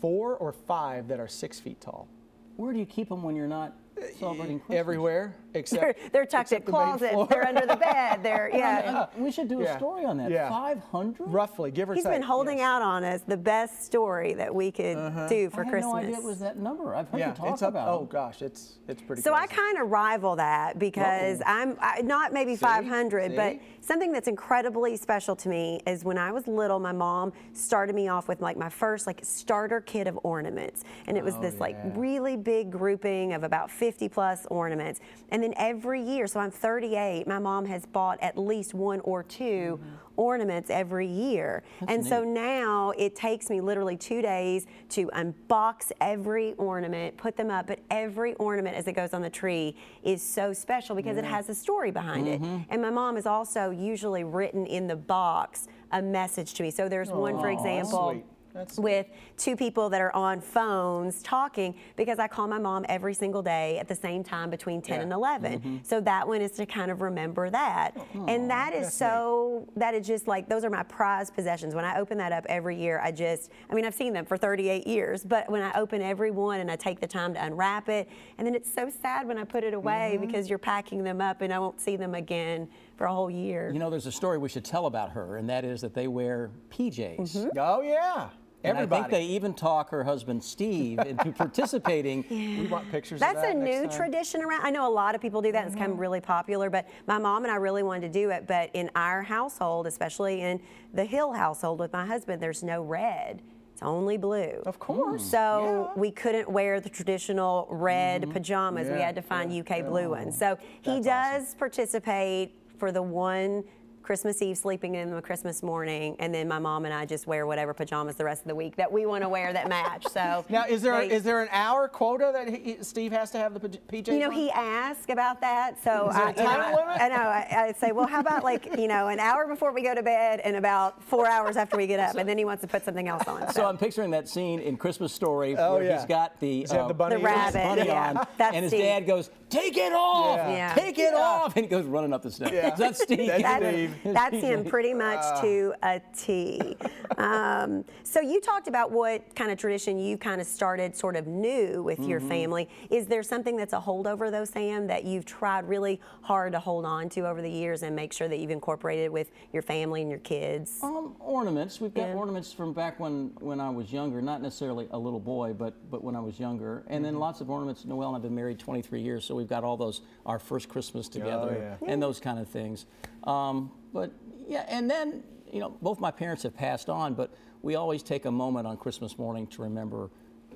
four 0.00 0.34
or 0.36 0.52
five 0.52 1.08
that 1.08 1.20
are 1.20 1.28
six 1.28 1.60
feet 1.60 1.80
tall. 1.80 2.08
Where 2.56 2.72
do 2.72 2.78
you 2.78 2.86
keep 2.86 3.10
them 3.10 3.22
when 3.22 3.36
you're 3.36 3.46
not 3.46 3.74
celebrating 4.18 4.58
Christmas? 4.58 4.78
Everywhere 4.78 5.34
They're, 5.36 5.41
except 5.54 6.12
they're 6.12 6.26
tucked 6.26 6.52
in 6.52 6.58
except 6.58 6.66
the 6.66 6.72
main 6.72 6.98
closets. 6.98 7.28
They're 7.30 7.46
under 7.46 7.66
the 7.66 7.76
bed. 7.76 8.22
They're 8.22 8.50
yeah. 8.52 9.06
Uh, 9.14 9.18
we 9.18 9.30
should 9.30 9.48
do 9.48 9.60
a 9.60 9.64
Yeah. 9.64 9.76
story 9.76 10.04
on 10.04 10.16
that. 10.18 10.30
Yeah. 10.30 10.48
500? 10.48 11.26
roughly, 11.32 11.70
give 11.70 11.90
or 11.90 11.94
He's 11.94 12.04
take. 12.04 12.12
He's 12.12 12.18
been 12.18 12.26
holding 12.26 12.58
yes. 12.58 12.66
out 12.66 12.82
on 12.82 13.04
us 13.04 13.22
the 13.26 13.36
best 13.36 13.84
story 13.84 14.34
that 14.34 14.54
we 14.54 14.70
could 14.70 14.96
do 15.28 15.50
for 15.50 15.62
I 15.62 15.64
had 15.64 15.70
Christmas. 15.72 15.82
no 15.92 15.96
idea 15.96 16.16
it 16.16 16.22
was 16.22 16.38
that 16.40 16.56
number. 16.58 16.94
I've 16.94 17.08
heard 17.08 17.18
Yeah, 17.20 17.28
you 17.30 17.34
talk 17.34 17.52
it's 17.52 17.62
up. 17.62 17.70
about 17.70 17.88
Oh 17.88 18.02
it. 18.04 18.10
gosh, 18.10 18.42
it's 18.42 18.78
it's 18.88 19.02
pretty. 19.02 19.22
So 19.22 19.34
I 19.34 19.46
kind 19.46 19.78
of 19.78 19.90
rival 19.90 20.36
that 20.36 20.78
because 20.78 21.40
Uh-oh. 21.40 21.50
I'm 21.52 21.76
I, 21.80 22.02
not 22.02 22.32
maybe 22.32 22.56
500, 22.56 23.34
but 23.36 23.58
something 23.80 24.12
that's 24.12 24.28
incredibly 24.28 24.96
special 24.96 25.34
to 25.36 25.48
me 25.48 25.80
is 25.86 26.04
when 26.04 26.18
I 26.18 26.30
was 26.32 26.46
little, 26.46 26.78
my 26.78 26.92
mom 26.92 27.32
started 27.52 27.94
me 27.94 28.08
off 28.08 28.28
with 28.28 28.40
like 28.40 28.56
my 28.56 28.68
first 28.68 29.06
like 29.06 29.20
starter 29.22 29.80
kit 29.80 30.06
of 30.06 30.18
ornaments, 30.22 30.84
and 31.06 31.16
it 31.16 31.24
was 31.24 31.36
this 31.38 31.58
like 31.60 31.76
really 31.94 32.36
big 32.36 32.70
grouping 32.70 33.32
of 33.32 33.42
about 33.44 33.70
50 33.70 34.08
plus 34.08 34.46
ornaments. 34.50 35.00
And 35.30 35.41
then 35.42 35.54
every 35.56 36.02
year, 36.02 36.26
so 36.26 36.40
I'm 36.40 36.50
38, 36.50 37.26
my 37.26 37.38
mom 37.38 37.64
has 37.66 37.86
bought 37.86 38.18
at 38.22 38.38
least 38.38 38.74
one 38.74 39.00
or 39.00 39.22
2 39.22 39.80
ornaments 40.16 40.68
every 40.68 41.06
year, 41.06 41.62
and 41.88 42.04
so 42.04 42.22
now 42.22 42.92
it 42.98 43.16
takes 43.16 43.48
me 43.48 43.60
literally 43.60 43.96
two 43.96 44.20
days 44.20 44.66
to 44.90 45.06
unbox 45.14 45.90
every 46.00 46.52
ornament, 46.54 47.16
put 47.16 47.34
them 47.36 47.50
up, 47.50 47.66
but 47.66 47.78
every 47.90 48.34
ornament 48.34 48.76
as 48.76 48.86
it 48.86 48.92
goes 48.92 49.14
on 49.14 49.22
the 49.22 49.30
tree 49.30 49.74
is 50.02 50.22
so 50.22 50.52
special 50.52 50.94
because 50.94 51.16
it 51.16 51.24
has 51.24 51.48
a 51.48 51.54
story 51.54 51.90
behind 51.90 52.28
it. 52.28 52.42
And 52.68 52.82
my 52.82 52.90
mom 52.90 53.16
has 53.16 53.24
also 53.24 53.70
usually 53.70 54.22
written 54.22 54.66
in 54.66 54.86
the 54.86 54.96
box 54.96 55.66
a 55.92 56.02
message 56.02 56.54
to 56.54 56.62
me. 56.62 56.70
So 56.70 56.88
there's 56.88 57.10
one, 57.10 57.38
for 57.38 57.50
example 57.50 58.10
sweet. 58.10 58.24
That's 58.54 58.78
with 58.78 59.06
two 59.36 59.56
people 59.56 59.88
that 59.90 60.00
are 60.00 60.14
on 60.14 60.40
phones 60.40 61.22
talking 61.22 61.74
because 61.96 62.18
I 62.18 62.28
call 62.28 62.46
my 62.46 62.58
mom 62.58 62.84
every 62.88 63.14
single 63.14 63.42
day 63.42 63.78
at 63.78 63.88
the 63.88 63.94
same 63.94 64.22
time 64.22 64.50
between 64.50 64.82
10 64.82 64.96
Yeah. 64.96 65.02
and 65.02 65.12
11. 65.12 65.52
Mm-hmm. 65.52 65.76
So 65.82 66.00
that 66.02 66.26
one 66.26 66.42
is 66.42 66.52
to 66.52 66.66
kind 66.66 66.90
of 66.90 67.00
remember 67.00 67.50
that. 67.50 67.96
Oh, 68.14 68.26
and 68.26 68.50
that 68.50 68.74
is 68.74 68.92
so, 68.92 69.66
that 69.76 69.94
is 69.94 70.06
just 70.06 70.28
like, 70.28 70.48
those 70.48 70.64
are 70.64 70.70
my 70.70 70.82
prized 70.82 71.34
possessions. 71.34 71.74
When 71.74 71.84
I 71.84 71.98
open 71.98 72.18
that 72.18 72.32
up 72.32 72.44
every 72.48 72.76
year, 72.76 73.00
I 73.02 73.10
just, 73.10 73.50
I 73.70 73.74
mean, 73.74 73.84
I've 73.84 73.94
seen 73.94 74.12
them 74.12 74.24
for 74.24 74.36
38 74.36 74.86
years, 74.86 75.24
but 75.24 75.50
when 75.50 75.62
I 75.62 75.72
open 75.78 76.02
every 76.02 76.30
one 76.30 76.60
and 76.60 76.70
I 76.70 76.76
take 76.76 77.00
the 77.00 77.06
time 77.06 77.34
to 77.34 77.44
unwrap 77.44 77.88
it, 77.88 78.08
and 78.38 78.46
then 78.46 78.54
it's 78.54 78.72
so 78.72 78.90
sad 78.90 79.26
when 79.26 79.38
I 79.38 79.44
put 79.44 79.64
it 79.64 79.74
away 79.74 80.12
mm-hmm. 80.14 80.26
because 80.26 80.48
you're 80.48 80.58
packing 80.58 81.02
them 81.02 81.20
up 81.20 81.40
and 81.40 81.52
I 81.52 81.58
won't 81.58 81.80
see 81.80 81.96
them 81.96 82.14
again 82.14 82.68
for 82.96 83.06
a 83.06 83.12
whole 83.12 83.30
year. 83.30 83.70
You 83.72 83.78
know, 83.78 83.90
there's 83.90 84.06
a 84.06 84.12
story 84.12 84.38
we 84.38 84.48
should 84.48 84.64
tell 84.64 84.86
about 84.86 85.10
her, 85.10 85.36
and 85.38 85.48
that 85.48 85.64
is 85.64 85.80
that 85.80 85.94
they 85.94 86.08
wear 86.08 86.50
PJs. 86.70 87.18
Mm-hmm. 87.18 87.58
Oh 87.58 87.80
yeah, 87.80 88.28
And 88.64 88.76
everybody. 88.78 89.00
I 89.00 89.02
think 89.04 89.10
they 89.12 89.24
even 89.34 89.54
talk 89.54 89.90
her 89.90 90.04
husband 90.04 90.42
Steve 90.42 90.98
into 91.00 91.32
participating. 91.36 92.24
we 92.30 92.66
want 92.68 92.90
pictures. 92.90 93.20
That's 93.20 93.36
of 93.36 93.42
that 93.42 93.56
a 93.56 93.58
new 93.58 93.82
time. 93.88 93.90
tradition 93.90 94.42
around. 94.42 94.64
I 94.64 94.70
know 94.70 94.88
a 94.88 94.90
lot 94.92 95.14
of 95.14 95.20
people 95.20 95.42
do 95.42 95.52
that. 95.52 95.66
It's 95.66 95.74
Mm-hmm. 95.74 95.84
become 95.84 95.96
really 95.98 96.20
popular, 96.20 96.68
but 96.70 96.86
my 97.06 97.18
mom 97.18 97.44
and 97.44 97.52
I 97.52 97.56
really 97.56 97.82
wanted 97.82 98.12
to 98.12 98.20
do 98.20 98.30
it. 98.30 98.46
But 98.46 98.70
in 98.74 98.90
our 98.94 99.22
household, 99.22 99.86
especially 99.86 100.42
in 100.42 100.60
the 100.92 101.04
Hill 101.04 101.32
household 101.32 101.80
with 101.80 101.92
my 101.92 102.04
husband, 102.06 102.42
there's 102.42 102.62
no 102.62 102.82
red. 102.82 103.42
It's 103.72 103.82
only 103.82 104.16
blue. 104.18 104.62
Of 104.66 104.78
course. 104.78 105.24
So 105.24 105.88
Yeah. 105.94 106.00
We 106.00 106.10
couldn't 106.10 106.48
wear 106.48 106.78
the 106.80 106.90
traditional 106.90 107.66
red 107.70 108.30
pajamas. 108.30 108.88
We 108.90 109.00
had 109.00 109.14
to 109.16 109.22
find 109.22 109.52
yeah, 109.52 109.60
UK 109.62 109.70
yeah. 109.70 109.82
blue 109.82 110.10
ones. 110.10 110.38
So 110.38 110.58
he 110.82 111.00
does 111.00 111.44
awesome. 111.46 111.58
participate 111.58 112.54
for 112.78 112.92
the 112.92 113.02
one 113.02 113.64
Christmas 114.02 114.42
Eve 114.42 114.56
sleeping 114.58 114.94
in 114.96 115.10
the 115.14 115.22
Christmas 115.22 115.62
morning, 115.62 116.16
and 116.18 116.34
then 116.34 116.48
my 116.48 116.58
mom 116.58 116.84
and 116.84 116.92
I 116.94 117.06
just 117.06 117.26
wear 117.26 117.46
whatever 117.46 117.72
pajamas 117.74 118.16
the 118.16 118.24
rest 118.24 118.42
of 118.42 118.48
the 118.48 118.54
week 118.54 118.76
that 118.76 118.90
we 118.90 119.06
want 119.06 119.22
to 119.22 119.28
wear 119.28 119.52
that 119.52 119.68
match. 119.68 120.06
So 120.10 120.44
Now, 120.50 120.64
is 120.66 120.82
there 120.82 120.98
they- 121.00 121.14
is 121.14 121.22
there 121.22 121.42
an 121.42 121.48
hour 121.52 121.88
quota 121.88 122.30
that 122.34 122.48
he, 122.48 122.78
Steve 122.82 123.12
has 123.12 123.30
to 123.32 123.38
have 123.38 123.54
the 123.60 123.68
PJ? 123.68 124.08
You 124.08 124.18
know, 124.20 124.30
he 124.30 124.50
asked 124.50 125.10
about 125.10 125.40
that, 125.40 125.82
so 125.82 126.08
Is 126.10 126.16
there 126.16 126.24
a 126.26 126.28
I, 126.28 126.32
time 126.32 126.60
I- 126.60 126.74
limit? 126.74 127.00
I 127.00 127.08
know. 127.08 127.14
I, 127.16 127.64
I'd 127.68 127.76
say, 127.78 127.92
well, 127.92 128.06
how 128.06 128.20
about 128.20 128.44
like 128.44 128.66
you 128.78 128.88
know, 128.88 129.08
an 129.08 129.20
hour 129.20 129.46
before 129.46 129.72
we 129.72 129.82
go 129.82 129.94
to 129.94 130.02
bed 130.02 130.40
and 130.40 130.56
about 130.56 131.02
four 131.02 131.26
hours 131.28 131.56
after 131.56 131.76
we 131.76 131.86
get 131.86 132.00
up, 132.00 132.16
and 132.16 132.28
then 132.28 132.38
he 132.38 132.44
wants 132.44 132.60
to 132.62 132.66
put 132.68 132.84
something 132.84 133.08
else 133.08 133.26
on. 133.28 133.52
So 133.52 133.66
I'm 133.66 133.78
picturing 133.78 134.10
that 134.10 134.28
scene 134.28 134.60
in 134.60 134.76
Christmas 134.76 135.12
Story 135.12 135.56
Oh, 135.56 135.74
where 135.74 135.84
yeah. 135.84 135.96
he's 135.98 136.06
got 136.06 136.38
the, 136.40 136.62
Does 136.62 136.70
he 136.70 136.76
have 136.76 136.84
um, 136.84 136.88
the 136.88 136.94
bunny 136.94 137.16
The 137.16 137.22
rabbit. 137.22 137.62
bunny 137.62 137.86
yeah. 137.86 138.08
on, 138.10 138.26
That's 138.38 138.54
and 138.56 138.62
his 138.64 138.70
Steve. 138.72 138.82
dad 138.84 139.06
goes, 139.06 139.30
"Take 139.50 139.76
it 139.76 139.92
off, 139.92 140.36
Yeah. 140.38 140.50
Yeah. 140.52 140.74
take 140.74 140.98
it 140.98 141.14
off," 141.14 141.54
and 141.56 141.64
he 141.64 141.68
goes 141.70 141.84
running 141.84 142.12
up 142.12 142.22
the 142.22 142.30
steps. 142.30 142.52
Yeah. 142.52 142.74
That's 142.76 143.02
Steve. 143.02 143.26
That's 143.26 143.42
That's, 143.42 143.66
Steve. 143.66 143.91
that's 144.04 144.36
him 144.36 144.64
pretty 144.64 144.94
much 144.94 145.40
to 145.40 145.74
a 145.82 146.00
T. 146.16 146.76
Um, 147.18 147.84
so 148.02 148.20
you 148.20 148.40
talked 148.40 148.68
about 148.68 148.90
what 148.90 149.34
kind 149.34 149.50
of 149.50 149.58
tradition 149.58 149.98
you 149.98 150.16
kind 150.16 150.40
of 150.40 150.46
started 150.46 150.96
sort 150.96 151.16
of 151.16 151.26
new 151.26 151.82
with 151.82 152.00
your 152.00 152.20
family. 152.20 152.68
Is 152.90 153.06
there 153.06 153.22
something 153.22 153.56
that's 153.56 153.72
a 153.72 153.80
holdover 153.80 154.30
though, 154.30 154.44
Sam, 154.44 154.86
that 154.86 155.04
you've 155.04 155.24
tried 155.24 155.68
really 155.68 156.00
hard 156.22 156.52
to 156.52 156.58
hold 156.58 156.84
on 156.84 157.08
to 157.10 157.26
over 157.26 157.42
the 157.42 157.50
years 157.50 157.82
and 157.82 157.94
make 157.94 158.12
sure 158.12 158.28
that 158.28 158.38
you've 158.38 158.50
incorporated 158.50 159.10
with 159.10 159.30
your 159.52 159.62
family 159.62 160.00
and 160.00 160.10
your 160.10 160.20
kids? 160.20 160.78
Um, 160.82 161.14
ornaments. 161.20 161.80
We've 161.80 161.94
got 161.94 162.08
Yeah. 162.08 162.14
ornaments 162.14 162.52
from 162.52 162.72
back 162.72 162.98
when, 162.98 163.32
when 163.40 163.60
I 163.60 163.70
was 163.70 163.92
younger, 163.92 164.22
not 164.22 164.42
necessarily 164.42 164.88
a 164.90 164.98
little 164.98 165.20
boy, 165.20 165.52
but 165.52 165.74
but 165.90 166.02
when 166.02 166.16
I 166.16 166.20
was 166.20 166.40
younger. 166.40 166.84
And 166.88 167.04
then 167.04 167.18
lots 167.18 167.40
of 167.40 167.50
ornaments. 167.50 167.84
Noel 167.84 168.08
and 168.08 168.16
I've 168.16 168.22
been 168.22 168.34
married 168.34 168.58
23 168.58 169.00
years, 169.00 169.24
so 169.24 169.34
we've 169.34 169.48
got 169.48 169.64
all 169.64 169.76
those 169.76 170.00
our 170.26 170.38
first 170.38 170.68
Christmas 170.68 171.08
together 171.08 171.76
yeah. 171.80 171.86
and 171.88 172.02
those 172.02 172.18
kind 172.18 172.38
of 172.38 172.48
things. 172.48 172.86
Um, 173.24 173.70
but 173.92 174.12
yeah, 174.48 174.64
and 174.68 174.90
then 174.90 175.22
you 175.52 175.60
know 175.60 175.70
both 175.82 176.00
my 176.00 176.10
parents 176.10 176.42
have 176.42 176.56
passed 176.56 176.88
on, 176.88 177.14
but 177.14 177.32
we 177.62 177.74
always 177.76 178.02
take 178.02 178.24
a 178.24 178.30
moment 178.30 178.66
on 178.66 178.76
Christmas 178.76 179.18
morning 179.18 179.46
to 179.48 179.62
remember 179.62 180.10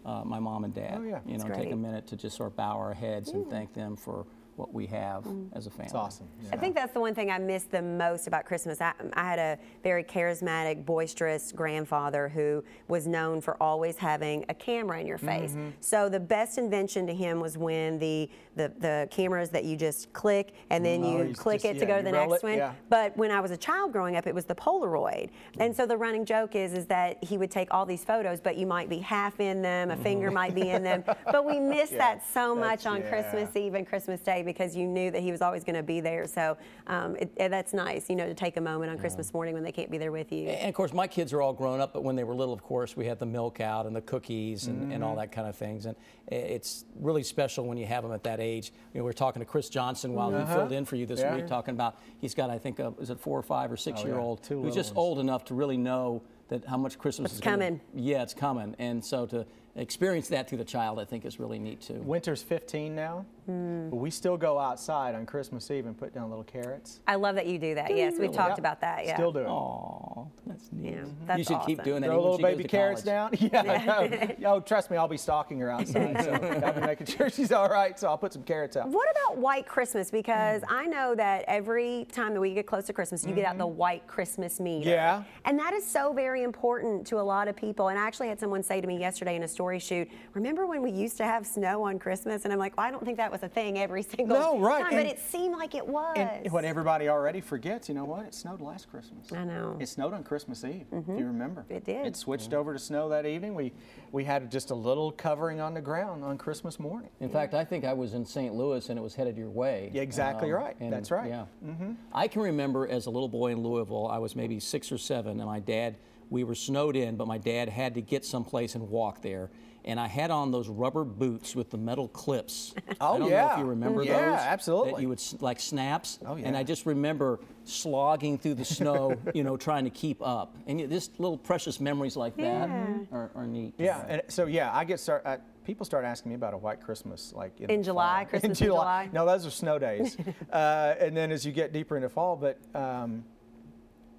uh, 0.05 0.23
my 0.25 0.39
mom 0.39 0.65
and 0.65 0.75
dad. 0.75 0.99
Oh, 0.99 1.03
yeah. 1.03 1.21
You 1.27 1.39
know, 1.39 1.45
That's 1.45 1.59
take 1.59 1.73
a 1.73 1.77
minute 1.77 2.07
to 2.09 2.17
just 2.17 2.37
sort 2.37 2.51
of 2.51 2.57
bow 2.57 2.77
our 2.77 2.95
heads 2.95 3.31
and 3.31 3.49
thank 3.51 3.75
them 3.75 3.97
for 3.97 4.27
what 4.57 4.73
we 4.73 4.87
have 4.87 5.27
as 5.53 5.67
a 5.67 5.71
family. 5.71 5.85
It's 5.85 5.95
awesome. 5.95 6.27
I 6.53 6.57
think 6.57 6.75
that's 6.75 6.93
the 6.95 7.01
one 7.01 7.15
thing 7.15 7.31
I 7.31 7.39
miss 7.39 7.65
the 7.65 7.83
most 7.83 8.27
about 8.27 8.47
Christmas. 8.47 8.81
I, 8.81 8.93
I 9.13 9.23
had 9.25 9.39
a 9.39 9.59
very 9.83 10.03
charismatic, 10.03 10.85
boisterous 10.85 11.53
grandfather 11.53 12.29
who 12.29 12.65
was 12.89 13.07
known 13.07 13.41
for 13.43 13.63
always 13.63 13.97
having 13.99 14.45
a 14.49 14.55
camera 14.55 14.99
in 15.01 15.07
your 15.07 15.19
face. 15.19 15.51
Mm-hmm. 15.53 15.69
So 15.81 16.09
the 16.09 16.21
best 16.21 16.57
invention 16.59 17.07
to 17.07 17.15
him 17.15 17.39
was 17.39 17.59
when 17.59 17.99
the, 17.99 18.31
the, 18.57 18.73
the 18.79 19.09
cameras 19.11 19.51
that 19.51 19.65
you 19.65 19.77
just 19.77 20.11
click 20.15 20.55
and 20.71 20.85
then 20.85 21.05
Oh, 21.05 21.19
you 21.19 21.25
you 21.29 21.35
click 21.35 21.63
just- 21.63 21.67
it 21.67 21.75
to 21.75 21.81
yeah, 21.81 21.87
go 21.87 21.97
to 21.99 22.03
the 22.05 22.13
next 22.13 22.35
it, 22.37 22.43
one. 22.43 22.57
yeah. 22.57 22.73
But 22.89 23.15
when 23.17 23.31
I 23.31 23.41
was 23.41 23.51
a 23.51 23.57
child 23.59 23.93
growing 23.93 24.17
up, 24.17 24.27
it 24.27 24.35
was 24.35 24.47
the 24.47 24.55
Polaroid. 24.55 25.29
And 25.59 25.77
so 25.77 25.85
the 25.87 25.97
running 25.97 26.25
joke 26.25 26.55
is 26.55 26.73
is 26.73 26.87
that 26.87 27.23
he 27.23 27.37
would 27.37 27.51
take 27.51 27.73
all 27.75 27.85
these 27.85 28.05
photos, 28.05 28.41
but 28.41 28.57
you 28.57 28.67
might 28.67 28.89
be 28.89 28.99
half 28.99 29.39
in 29.41 29.61
them, 29.61 29.91
a 29.91 29.97
finger 29.97 30.31
might 30.31 30.55
be 30.55 30.71
in 30.71 30.83
them. 30.83 31.05
But 31.31 31.45
we 31.45 31.61
miss 31.61 31.93
Yeah, 31.93 31.99
that 31.99 32.23
so 32.33 32.55
that's- 32.55 32.85
much 32.85 32.87
on 32.87 33.01
yeah. 33.03 33.09
Christmas 33.11 33.55
Eve 33.55 33.75
and 33.75 33.87
Christmas 33.87 34.21
Day 34.21 34.43
because 34.47 34.75
you 34.75 34.87
knew 34.87 35.11
that 35.11 35.21
he 35.21 35.31
was 35.31 35.43
always 35.43 35.63
going 35.65 35.75
to 35.77 35.83
be 35.83 36.01
there. 36.01 36.27
So 36.27 36.57
um, 36.87 37.17
it, 37.17 37.31
it- 37.37 37.51
that's 37.51 37.75
nice, 37.75 38.09
you 38.09 38.17
know, 38.17 38.27
to 38.27 38.35
take 38.35 38.57
a 38.57 38.61
moment 38.61 38.91
on 38.91 38.99
Christmas 38.99 39.35
morning 39.35 39.53
when 39.55 39.63
they 39.63 39.73
can't 39.73 39.91
be 39.91 39.99
there 39.99 40.13
with 40.13 40.33
you. 40.33 40.49
And 40.49 40.69
of 40.69 40.75
course, 40.75 40.93
my 40.95 41.07
kids 41.07 41.33
are 41.35 41.43
all 41.43 41.53
grown 41.53 41.81
up, 41.81 41.93
but 41.93 42.03
when 42.05 42.17
they 42.17 42.25
were 42.25 42.35
little, 42.35 42.55
of 42.55 42.63
course, 42.63 42.97
we 42.97 43.05
had 43.07 43.19
the 43.19 43.27
milk 43.27 43.61
out 43.61 43.85
and 43.87 43.95
the 43.95 44.01
cookies 44.01 44.67
and, 44.69 44.93
and 44.93 45.05
all 45.05 45.17
that 45.17 45.31
kind 45.33 45.47
of 45.49 45.55
things. 45.57 45.85
And 45.87 45.97
it's 46.29 46.85
really 46.99 47.23
special 47.23 47.67
when 47.67 47.77
you 47.79 47.87
have 47.87 48.03
them 48.03 48.13
at 48.13 48.23
that 48.25 48.41
age. 48.41 48.73
You 48.95 48.99
know, 49.01 49.05
we 49.05 49.09
were 49.09 49.13
talking 49.13 49.41
to 49.41 49.47
Chris 49.47 49.69
Johnson 49.69 50.15
while 50.15 50.31
he 50.31 50.45
filled 50.55 50.73
in 50.73 50.85
for 50.85 50.97
you 50.97 51.05
this 51.07 51.21
Yeah. 51.21 51.35
week, 51.37 51.47
talking 51.47 51.75
about 51.75 51.99
he's 52.19 52.35
got, 52.35 52.51
I 52.51 52.59
think, 52.59 52.79
a, 52.79 52.93
is 53.01 53.11
it 53.11 53.19
four 53.21 53.39
or 53.39 53.43
five 53.43 53.71
or 53.73 53.77
six 53.77 54.01
Oh, 54.01 54.03
yeah. 54.05 54.13
year 54.13 54.19
old 54.21 54.43
Two 54.43 54.63
who's 54.63 54.75
just 54.75 54.91
ones. 54.95 54.99
old 54.99 55.19
enough 55.19 55.45
to 55.47 55.55
really 55.55 55.77
know 55.77 56.23
that 56.49 56.65
how 56.65 56.77
much 56.77 56.99
Christmas 56.99 57.31
It's 57.33 57.35
is 57.37 57.41
gonna- 57.41 57.57
coming. 57.57 57.81
yeah, 57.95 58.23
it's 58.23 58.35
coming. 58.35 58.75
And 58.79 59.05
so 59.05 59.27
to 59.27 59.45
experience 59.75 60.29
that 60.29 60.49
through 60.49 60.59
the 60.59 60.65
child, 60.65 60.99
I 61.01 61.05
think, 61.05 61.25
is 61.25 61.41
really 61.41 61.59
neat 61.59 61.81
too. 61.81 62.01
Winter's 62.05 62.43
15 62.43 62.95
now, 62.95 63.25
Hmm. 63.47 63.91
but 63.91 63.97
we 63.97 64.11
still 64.11 64.37
go 64.37 64.59
outside 64.59 65.15
on 65.15 65.25
Christmas 65.25 65.71
Eve 65.71 65.87
and 65.87 65.97
put 65.97 66.13
down 66.13 66.29
little 66.31 66.45
carrots. 66.45 67.01
I 67.07 67.15
love 67.15 67.37
that 67.37 67.47
you 67.47 67.59
do 67.59 67.77
that. 67.77 67.97
Yes, 67.97 68.15
we've 68.19 68.33
talked 68.33 68.51
Yep. 68.51 68.59
about 68.59 68.81
that. 68.81 69.07
Yeah. 69.07 69.15
Still 69.15 69.31
do 69.33 69.39
it. 69.41 69.47
Oh, 69.47 70.29
that's 70.47 70.69
neat. 70.73 70.95
Yeah, 70.95 71.05
that's 71.27 71.39
you 71.39 71.45
should 71.45 71.61
keep 71.65 71.83
doing 71.85 72.01
that. 72.01 72.09
Throw 72.09 72.15
even 72.17 72.23
little 72.25 72.37
she 72.39 72.43
goes 72.43 72.51
baby 72.53 72.63
to 72.65 72.69
carrots 72.69 73.03
college. 73.05 73.39
down. 73.41 73.51
Yeah, 73.67 74.35
no. 74.41 74.51
oh, 74.55 74.61
trust 74.61 74.91
me, 74.91 74.97
I'll 74.97 75.07
be 75.07 75.17
stalking 75.17 75.61
her 75.61 75.71
outside. 75.71 76.23
So 76.25 76.33
I'll 76.65 76.73
be 76.73 76.81
making 76.81 77.07
sure 77.07 77.31
she's 77.31 77.53
all 77.53 77.69
right. 77.69 77.99
So 77.99 78.09
I'll 78.09 78.19
put 78.19 78.33
some 78.33 78.43
carrots 78.43 78.77
out. 78.77 78.89
What 78.89 79.09
about 79.13 79.39
white 79.39 79.67
Christmas? 79.67 80.11
Because 80.11 80.63
Hmm. 80.67 80.75
I 80.75 80.87
know 80.87 81.15
that 81.15 81.45
every 81.47 82.07
time 82.11 82.35
that 82.35 82.41
we 82.41 82.53
get 82.53 82.67
close 82.67 82.87
to 82.87 82.93
Christmas, 82.93 83.25
you 83.25 83.33
get 83.33 83.45
out 83.45 83.59
the 83.59 83.67
white 83.67 84.07
Christmas 84.09 84.59
meter. 84.59 84.81
Mm-hmm. 84.81 84.89
Yeah. 84.91 85.23
And 85.45 85.57
that 85.59 85.73
is 85.73 85.87
so 85.89 86.13
very 86.13 86.43
important 86.43 87.07
to 87.09 87.21
a 87.21 87.23
lot 87.23 87.47
of 87.47 87.55
people. 87.55 87.89
And 87.89 87.99
I 87.99 88.07
actually 88.07 88.29
had 88.29 88.41
someone 88.41 88.63
say 88.65 88.81
to 88.81 88.87
me 88.87 88.99
yesterday 88.99 89.37
in 89.37 89.43
a 89.45 89.49
story 89.49 89.79
shoot, 89.79 90.09
remember 90.35 90.67
when 90.67 90.83
we 90.83 90.91
used 90.91 91.17
to 91.19 91.25
have 91.25 91.47
snow 91.47 91.85
on 91.85 91.99
Christmas? 92.01 92.45
And 92.45 92.53
I'm 92.53 92.59
like, 92.59 92.77
well, 92.77 92.87
I 92.87 92.91
don't 92.91 93.05
think 93.05 93.17
that 93.19 93.31
was 93.31 93.36
a 93.43 93.49
thing 93.49 93.79
every 93.79 94.03
single 94.17 94.39
No, 94.39 94.59
right, 94.59 94.83
time, 94.83 94.95
but 94.95 95.07
it 95.07 95.19
seemed 95.19 95.57
like 95.57 95.75
it 95.75 95.87
was. 95.87 96.17
And 96.17 96.51
what 96.53 96.65
everybody 96.65 97.09
already 97.09 97.41
forgets, 97.41 97.89
you 97.89 97.95
know 97.95 98.05
what? 98.05 98.27
It 98.27 98.35
snowed 98.35 98.61
last 98.61 98.91
Christmas. 98.91 99.33
I 99.33 99.45
know. 99.45 99.77
It 99.81 99.89
snowed 99.89 100.15
on 100.15 100.23
Christmas 100.25 100.65
Eve, 100.65 100.87
if 100.93 101.07
you 101.09 101.27
remember. 101.27 101.65
It 101.69 101.85
did. 101.85 102.07
It 102.07 102.17
switched 102.17 102.53
over 102.53 102.73
to 102.73 102.79
snow 102.79 103.09
that 103.11 103.27
evening. 103.27 103.55
We 103.55 103.73
we 104.13 104.25
had 104.25 104.51
just 104.51 104.71
a 104.71 104.75
little 104.75 105.13
covering 105.13 105.61
on 105.61 105.75
the 105.75 105.81
ground 105.81 106.25
on 106.25 106.39
Christmas 106.39 106.79
morning. 106.79 107.11
In 107.21 107.29
fact, 107.29 107.55
I 107.55 107.65
think 107.65 107.85
I 107.85 107.93
was 107.93 108.15
in 108.15 108.25
St. 108.25 108.55
Louis 108.55 108.89
and 108.89 108.99
it 108.99 109.03
was 109.03 109.15
headed 109.15 109.37
your 109.37 109.51
way. 109.51 109.91
Yeah, 109.93 110.03
exactly 110.03 110.51
right. 110.51 110.77
and 110.81 110.93
That's 110.93 111.11
right. 111.11 111.29
Yeah. 111.29 111.45
Mm-hmm. 111.65 111.93
I 112.13 112.29
can 112.29 112.43
remember 112.43 112.87
as 112.89 113.07
a 113.07 113.11
little 113.11 113.29
boy 113.29 113.53
in 113.53 113.63
Louisville, 113.63 114.09
I 114.09 114.19
was 114.19 114.35
maybe 114.37 114.61
six 114.61 114.91
or 114.91 114.99
seven, 114.99 115.41
and 115.41 115.47
my 115.47 115.61
dad, 115.61 115.97
we 116.31 116.45
were 116.45 116.55
snowed 116.55 116.97
in, 116.97 117.17
but 117.17 117.27
my 117.27 117.39
dad 117.39 117.69
had 117.69 117.95
to 117.95 118.01
get 118.01 118.25
someplace 118.25 118.75
and 118.75 118.89
walk 118.89 119.23
there. 119.23 119.51
And 119.87 120.01
I 120.01 120.09
had 120.09 120.33
on 120.33 120.51
those 120.51 120.69
rubber 120.69 121.05
boots 121.05 121.55
with 121.55 121.71
the 121.71 121.79
metal 121.79 122.09
clips. 122.09 122.75
Oh, 122.99 123.17
I 123.17 123.19
don't 123.19 123.29
know 123.29 123.35
yeah. 123.37 123.53
if 123.53 123.59
you 123.59 123.65
remember 123.67 124.03
Yeah, 124.03 124.13
those. 124.15 124.39
That 124.39 124.53
absolutely. 124.53 125.03
you 125.03 125.09
would 125.11 125.21
like 125.41 125.61
snaps. 125.61 126.19
Oh, 126.25 126.37
yeah. 126.37 126.47
And. 126.49 126.57
I 126.57 126.63
just 126.63 126.87
remember 126.87 127.41
slogging 127.65 128.39
through 128.39 128.55
the 128.55 128.65
snow, 128.65 129.17
you 129.35 129.45
know, 129.45 129.59
trying 129.59 129.85
to 129.85 129.91
keep 129.91 130.23
up. 130.23 130.57
And 130.67 130.81
you, 130.81 130.87
this 130.87 131.11
little 131.19 131.37
precious 131.37 131.79
memories 131.79 132.17
like 132.17 132.37
that 132.39 132.71
are, 133.13 133.31
are 133.35 133.47
neat. 133.47 133.75
Yeah, 133.77 134.03
and 134.09 134.23
so 134.29 134.47
yeah, 134.47 134.75
I 134.75 134.85
get 134.85 134.99
start. 134.99 135.27
I, 135.27 135.39
people 135.65 135.85
start 135.85 136.07
asking 136.07 136.31
me 136.31 136.37
about 136.37 136.55
a 136.55 136.57
white 136.57 136.81
Christmas, 136.81 137.35
like 137.37 137.61
in, 137.61 137.71
In 137.71 137.83
July, 137.83 138.23
fall. 138.25 138.31
Christmas 138.41 138.61
in 138.61 138.67
July? 138.67 139.11
No, 139.13 139.27
those 139.27 139.45
are 139.45 139.51
snow 139.51 139.79
days. 139.79 140.17
uh, 140.51 140.95
and 140.99 141.15
then 141.15 141.31
as 141.31 141.45
you 141.45 141.53
get 141.53 141.75
deeper 141.75 141.97
into 141.97 142.09
fall, 142.09 142.35
but 142.37 142.59
um, 142.75 143.25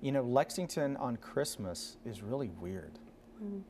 you 0.02 0.12
know, 0.12 0.22
Lexington 0.22 0.96
on 0.98 1.18
Christmas 1.18 1.98
is 2.06 2.22
really 2.22 2.50
weird 2.62 3.00
Mm. 3.44 3.62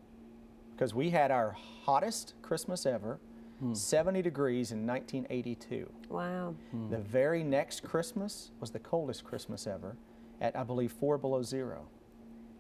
Because 0.78 0.94
we 0.94 1.10
had 1.10 1.32
our 1.32 1.58
hottest 1.84 2.36
Christmas 2.44 2.86
ever, 2.86 3.20
hmm. 3.60 3.74
70 3.74 4.22
degrees 4.22 4.72
in 4.72 4.86
1982. 4.86 5.90
wow. 6.10 6.54
Hmm. 6.70 6.90
The 6.90 7.00
very 7.00 7.44
next 7.44 7.82
Christmas 7.82 8.52
was 8.60 8.70
the 8.70 8.80
coldest 8.80 9.24
Christmas 9.24 9.66
ever, 9.66 9.98
at 10.40 10.56
I 10.56 10.64
believe 10.64 10.92
four 10.92 11.18
below 11.18 11.42
zero. 11.42 11.88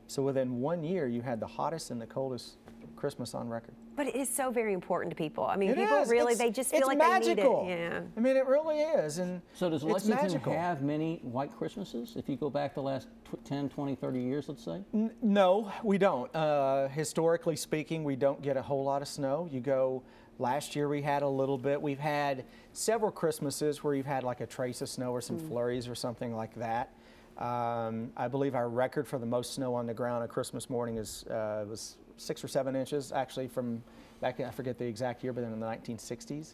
So 0.07 0.23
within 0.23 0.61
one 0.61 0.83
year, 0.83 1.07
you 1.07 1.21
had 1.21 1.39
the 1.39 1.47
hottest 1.47 1.91
and 1.91 2.01
the 2.01 2.07
coldest 2.07 2.57
Christmas 2.95 3.35
on 3.35 3.49
record. 3.49 3.75
But 3.97 4.07
it 4.07 4.15
is 4.15 4.29
so 4.29 4.51
very 4.51 4.73
important 4.73 5.09
to 5.09 5.15
people. 5.17 5.43
I 5.45 5.57
mean, 5.57 5.71
It 5.71 5.75
people 5.77 5.97
is. 5.97 6.09
really, 6.09 6.33
It's- 6.33 6.37
they 6.37 6.51
just 6.51 6.69
feel 6.69 6.79
it's 6.81 6.87
like 6.87 6.99
magical. 6.99 7.61
they 7.63 7.67
need 7.69 7.73
it. 7.73 7.91
Yeah. 7.91 8.01
I 8.15 8.19
mean, 8.19 8.37
it 8.37 8.45
really 8.45 8.79
is. 8.79 9.17
And 9.17 9.41
So 9.53 9.69
does 9.71 9.81
it's 9.83 9.91
Lexington 9.91 10.23
magical. 10.23 10.53
have 10.53 10.83
many 10.83 11.17
white 11.23 11.51
Christmases? 11.57 12.15
If 12.15 12.29
you 12.29 12.35
go 12.37 12.49
back 12.49 12.75
the 12.75 12.81
last 12.83 13.07
tw- 13.25 13.43
10, 13.43 13.67
20, 13.69 13.95
30 13.95 14.19
years, 14.21 14.47
let's 14.47 14.63
say? 14.63 14.83
N- 14.93 15.11
No, 15.23 15.71
we 15.83 15.97
don't. 15.97 16.33
Uh, 16.35 16.87
historically 16.89 17.55
speaking, 17.55 18.03
we 18.03 18.15
don't 18.15 18.39
get 18.41 18.55
a 18.55 18.61
whole 18.61 18.83
lot 18.83 19.01
of 19.01 19.07
snow. 19.07 19.49
You 19.51 19.59
go. 19.61 20.03
Last 20.39 20.75
year 20.75 20.87
we 20.87 21.01
had 21.01 21.23
a 21.23 21.27
little 21.27 21.57
bit. 21.57 21.81
We've 21.81 21.97
had 21.97 22.45
several 22.73 23.09
Christmases 23.11 23.83
where 23.83 23.95
you've 23.95 24.05
had 24.05 24.23
like 24.23 24.39
a 24.39 24.45
trace 24.45 24.83
of 24.83 24.89
snow 24.89 25.11
or 25.11 25.19
some 25.21 25.39
flurries 25.39 25.87
or 25.87 25.95
something 25.95 26.35
like 26.35 26.53
that. 26.53 26.93
Um, 27.39 28.11
I 28.15 28.27
believe 28.27 28.53
our 28.53 28.69
record 28.69 29.07
for 29.07 29.17
the 29.17 29.25
most 29.25 29.55
snow 29.55 29.73
on 29.73 29.87
the 29.87 29.93
ground 29.95 30.21
on 30.21 30.29
Christmas 30.29 30.69
morning 30.69 30.97
is 30.97 31.23
uh, 31.25 31.65
was 31.67 31.97
six 32.17 32.43
or 32.43 32.47
seven 32.47 32.75
inches, 32.75 33.11
actually 33.11 33.47
from 33.47 33.81
back. 34.21 34.39
I 34.39 34.49
forget 34.51 34.77
the 34.77 34.85
exact 34.85 35.23
year, 35.23 35.33
but 35.33 35.43
in 35.43 35.57
the 35.59 35.65
1960s. 35.65 36.53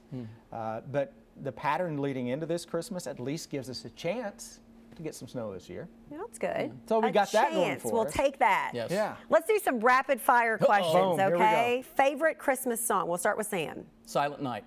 Uh, 0.51 0.81
but 0.91 1.13
the 1.43 1.51
pattern 1.51 2.01
leading 2.01 2.27
into 2.27 2.45
this 2.45 2.65
Christmas 2.65 3.07
at 3.07 3.19
least 3.19 3.49
gives 3.49 3.69
us 3.69 3.85
a 3.85 3.89
chance 3.91 4.59
to 4.95 5.01
get 5.01 5.15
some 5.15 5.27
snow 5.27 5.51
this 5.51 5.67
year. 5.69 5.87
Yeah, 6.11 6.19
That's 6.19 6.37
good. 6.37 6.71
So 6.87 6.99
we 6.99 7.07
A 7.07 7.11
got 7.11 7.31
that 7.31 7.51
going 7.51 7.65
chance. 7.69 7.81
for 7.81 7.91
We'll 7.91 8.05
us. 8.05 8.13
take 8.13 8.37
that. 8.37 8.71
Yes. 8.75 8.91
Yeah. 8.91 9.15
Let's 9.29 9.47
do 9.47 9.57
some 9.63 9.79
rapid 9.79 10.21
fire 10.21 10.57
questions, 10.59 10.93
Boom, 10.93 11.17
here 11.17 11.31
we 11.31 11.37
go. 11.39 11.43
okay? 11.43 11.83
Favorite 11.97 12.37
Christmas 12.37 12.85
song? 12.85 13.07
We'll 13.07 13.17
start 13.17 13.35
with 13.37 13.47
Sam. 13.47 13.85
Silent 14.05 14.43
Night. 14.43 14.65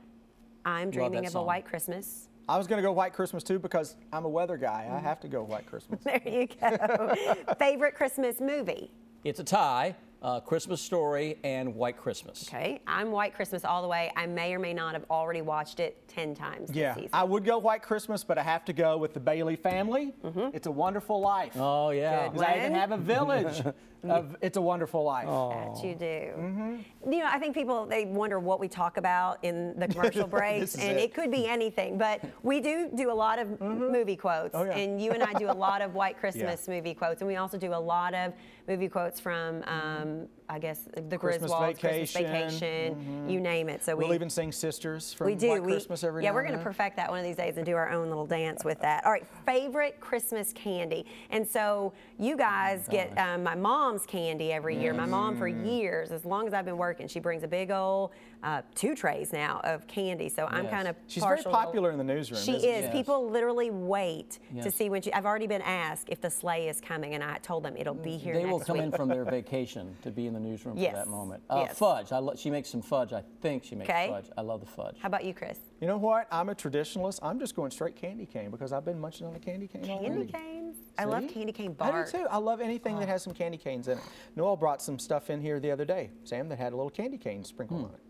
I'm 0.65 0.91
dreaming 0.91 1.23
that 1.23 1.29
of 1.29 1.37
a 1.37 1.43
white 1.45 1.65
Christmas. 1.65 2.29
I 2.49 2.57
was 2.59 2.67
going 2.67 2.79
to 2.79 2.83
go 2.83 2.91
White 2.93 3.13
Christmas 3.13 3.45
too 3.45 3.59
because 3.61 3.95
I'm 4.13 4.25
a 4.25 4.29
weather 4.29 4.57
guy. 4.57 4.85
Mm-hmm. 4.89 4.97
I 4.97 5.01
have 5.01 5.21
to 5.21 5.29
go 5.29 5.45
White 5.45 5.67
Christmas. 5.67 6.01
There 6.05 6.21
you 6.25 6.49
go. 6.61 7.15
Favorite 7.59 7.95
Christmas 7.95 8.41
movie? 8.41 8.91
It's 9.23 9.39
a 9.39 9.45
tie. 9.45 9.95
Uh, 10.23 10.41
Christmas 10.41 10.81
Story, 10.81 11.39
and 11.45 11.75
White 11.75 11.97
Christmas. 11.97 12.49
Okay, 12.49 12.81
I'm 12.87 13.11
White 13.11 13.35
Christmas 13.35 13.65
all 13.65 13.83
the 13.83 13.89
way. 13.89 14.11
I 14.17 14.27
may 14.27 14.55
or 14.55 14.59
may 14.59 14.73
not 14.73 14.95
have 14.95 15.05
already 15.11 15.43
watched 15.43 15.79
it 15.79 16.07
10 16.09 16.35
times 16.35 16.69
this 16.69 16.77
Yeah, 16.77 16.95
season. 16.95 17.11
I 17.13 17.23
would 17.25 17.45
go 17.45 17.59
White 17.59 17.83
Christmas, 17.83 18.25
but 18.25 18.39
I 18.39 18.43
have 18.43 18.65
to 18.67 18.73
go 18.73 18.97
with 18.97 19.15
the 19.15 19.21
Bailey 19.21 19.57
family. 19.57 20.15
It's 20.53 20.67
a 20.67 20.71
Wonderful 20.71 21.21
Life. 21.21 21.53
Oh 21.57 21.91
yeah. 21.91 22.29
Good. 22.29 22.33
'Cause 22.39 22.43
I 22.43 22.57
even 22.59 22.75
have 22.75 22.93
a 22.93 22.97
village 22.97 23.63
of 24.11 24.37
It's 24.41 24.57
a 24.57 24.61
Wonderful 24.61 25.05
Life. 25.05 25.27
That 25.27 25.85
you 25.87 25.95
do. 25.95 26.05
Mm-hmm. 26.05 27.13
You 27.13 27.19
know, 27.21 27.29
I 27.31 27.39
think 27.39 27.55
people 27.55 27.87
they 27.87 28.05
wonder 28.07 28.39
what 28.41 28.61
we 28.61 28.69
talk 28.69 28.97
about 28.97 29.43
in 29.45 29.79
the 29.79 29.89
commercial 29.89 30.27
breaks, 30.39 30.75
is 30.75 30.81
and 30.81 30.99
it. 30.99 31.05
it. 31.05 31.15
could 31.15 31.31
be 31.31 31.47
anything. 31.47 31.99
But 31.99 32.23
we 32.43 32.61
do 32.61 32.91
do 32.95 33.11
a 33.11 33.15
lot 33.15 33.39
of 33.39 33.61
movie 33.61 34.17
quotes, 34.17 34.55
Oh, 34.55 34.65
yeah. 34.65 34.77
and 34.77 35.01
you 35.01 35.13
and 35.13 35.23
I 35.23 35.33
do 35.35 35.51
a 35.51 35.53
lot 35.53 35.83
of 35.83 35.95
White 35.95 36.19
Christmas 36.19 36.69
movie 36.69 36.95
quotes, 36.95 37.21
and 37.21 37.29
we 37.29 37.37
also 37.37 37.57
do 37.59 37.73
a 37.73 37.77
lot 37.77 38.15
of 38.15 38.33
movie 38.69 38.89
quotes 38.89 39.21
from, 39.21 39.63
um, 39.69 40.27
I 40.49 40.59
guess, 40.59 40.89
the 41.09 41.17
Christmas 41.17 41.53
Griswolds, 41.53 41.79
Christmas 41.79 42.13
Vacation. 42.13 42.95
Mm-hmm. 42.95 43.03
Vacation, 43.03 43.29
you 43.31 43.41
name 43.41 43.69
it. 43.69 43.85
So 43.85 43.95
We'll 43.95 44.09
we 44.09 44.15
even 44.17 44.29
sing 44.29 44.51
Sisters 44.51 45.13
from 45.13 45.29
we 45.29 45.35
do. 45.37 45.51
White 45.51 45.63
we, 45.63 45.73
Christmas 45.73 46.03
every 46.03 46.25
yeah, 46.25 46.31
now 46.31 46.35
we're 46.35 46.41
and 46.41 46.49
going 46.49 46.59
to 46.59 46.65
then. 46.65 46.73
perfect 46.75 46.97
that 46.97 47.09
one 47.11 47.21
of 47.21 47.25
these 47.25 47.37
days 47.37 47.57
and 47.59 47.65
do 47.65 47.77
our 47.77 47.91
own 47.91 48.09
little 48.09 48.27
dance 48.27 48.65
with 48.65 48.81
that. 48.81 49.05
All 49.05 49.13
right, 49.13 49.25
favorite 49.47 50.01
Christmas 50.01 50.53
candy. 50.53 51.07
And 51.31 51.47
so 51.47 51.93
you 52.19 52.37
guys 52.37 52.89
get 52.91 53.17
um, 53.19 53.45
my 53.45 53.55
mom's 53.97 54.07
candy 54.07 54.53
every 54.53 54.79
year. 54.79 54.93
My 54.93 55.07
mom, 55.07 55.37
for 55.37 55.49
Mm. 55.51 55.67
years, 55.67 56.11
as 56.13 56.25
long 56.25 56.47
as 56.47 56.53
I've 56.55 56.65
been 56.67 56.77
working, 56.77 57.09
she 57.09 57.19
brings 57.21 57.43
a 57.43 57.49
big 57.49 57.71
old 57.71 58.11
uh, 58.43 58.63
two 58.75 58.95
trays 58.95 59.33
now 59.33 59.61
of 59.65 59.87
candy. 59.89 60.29
So 60.29 60.47
I'm 60.47 60.69
kind 60.69 60.87
of 60.87 60.95
She's 61.09 61.23
very 61.23 61.37
partial 61.37 61.51
to- 61.51 61.57
popular 61.57 61.91
in 61.91 61.99
the 61.99 62.05
newsroom. 62.05 62.41
She 62.41 62.53
isn't 62.53 62.69
is. 62.69 62.83
Yes. 62.85 62.93
People 62.93 63.29
literally 63.29 63.71
wait 63.71 64.39
to 64.63 64.71
see 64.71 64.91
when 64.91 65.03
she. 65.03 65.13
I've 65.13 65.25
already 65.27 65.47
been 65.47 65.63
asked 65.63 66.09
if 66.11 66.21
the 66.21 66.31
sleigh 66.31 66.69
is 66.69 66.81
coming, 66.81 67.15
and 67.15 67.25
I 67.25 67.39
told 67.39 67.65
them 67.65 67.75
it'll 67.77 67.95
be 67.95 68.17
here 68.19 68.35
They 68.35 68.43
next 68.43 68.53
will 68.53 68.61
come 68.61 68.77
week. 68.77 68.85
in 68.85 68.93
from 68.93 69.09
their 69.09 69.25
vacation 69.39 69.97
to 70.03 70.11
be 70.11 70.27
in 70.27 70.35
the 70.35 70.39
newsroom 70.41 70.77
Yes. 70.77 70.91
for 70.93 70.97
that 70.99 71.09
moment. 71.09 71.43
Uh, 71.49 71.65
Yes. 71.67 71.79
Fudge. 71.79 72.13
I 72.13 72.19
lo- 72.19 72.35
she 72.37 72.51
makes 72.51 72.69
some 72.69 72.83
fudge. 72.83 73.13
I 73.13 73.23
think 73.41 73.65
she 73.65 73.75
makes 73.75 73.91
'Kay. 73.91 74.09
fudge. 74.11 74.31
I 74.37 74.43
love 74.43 74.61
the 74.61 74.67
fudge. 74.67 74.97
How 75.01 75.07
about 75.09 75.25
you, 75.25 75.33
Chris? 75.35 75.59
You 75.81 75.87
know 75.89 75.97
what? 75.99 76.29
I'm 76.31 76.49
a 76.51 76.55
traditionalist. 76.55 77.19
I'm 77.23 77.39
just 77.41 77.57
going 77.57 77.71
straight 77.71 77.97
candy 77.97 78.27
cane 78.27 78.51
because 78.51 78.73
I've 78.73 78.85
been 78.85 79.01
munching 79.01 79.27
on 79.27 79.35
a 79.35 79.39
candy 79.41 79.67
cane 79.67 79.83
Candy 79.85 80.07
already. 80.09 80.27
canes. 80.33 80.56
I 80.99 81.05
love 81.05 81.29
candy 81.29 81.53
cane 81.53 81.73
bark. 81.73 81.95
I 81.95 82.05
do 82.05 82.19
too. 82.19 82.27
I 82.31 82.39
love 82.39 82.61
anything 82.61 82.99
that 82.99 83.09
has 83.09 83.23
some 83.23 83.33
candy 83.35 83.59
canes 83.59 83.89
in 83.89 83.99
it. 83.99 84.05
Noel 84.35 84.57
brought 84.57 84.81
some 84.83 84.99
stuff 84.99 85.31
in 85.31 85.41
here 85.41 85.61
the 85.61 85.71
other 85.71 85.85
day, 85.85 86.11
Sam, 86.25 86.49
that 86.49 86.59
had 86.59 86.73
a 86.73 86.77
little 86.77 86.91
candy 86.91 87.19
cane 87.19 87.45
sprinkled 87.45 87.85
on 87.85 87.91
it. 87.91 88.01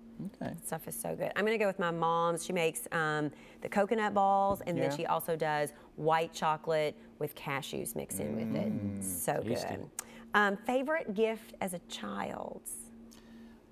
Okay. 0.43 0.55
Stuff 0.65 0.89
is 0.89 0.99
so 0.99 1.15
good. 1.15 1.31
I'm 1.37 1.45
gonna 1.45 1.59
go 1.59 1.67
with 1.67 1.79
my 1.79 1.91
mom's. 1.91 2.45
She 2.45 2.53
makes 2.55 2.89
um, 2.93 3.31
the 3.61 3.69
coconut 3.69 4.15
balls, 4.15 4.63
and 4.67 4.77
Yeah. 4.79 4.89
then 4.89 4.97
she 4.97 5.05
also 5.07 5.37
does 5.37 5.73
white 5.97 6.33
chocolate 6.33 6.97
with 7.19 7.35
cashews 7.35 7.95
mixed 7.95 8.21
in 8.21 8.35
with 8.37 8.47
Mm. 8.53 8.99
it. 9.01 9.05
So 9.05 9.43
tasty. 9.43 9.69
good. 9.77 9.91
Um, 10.35 10.57
favorite 10.57 11.13
gift 11.15 11.55
as 11.61 11.75
a 11.75 11.79
child? 11.81 12.63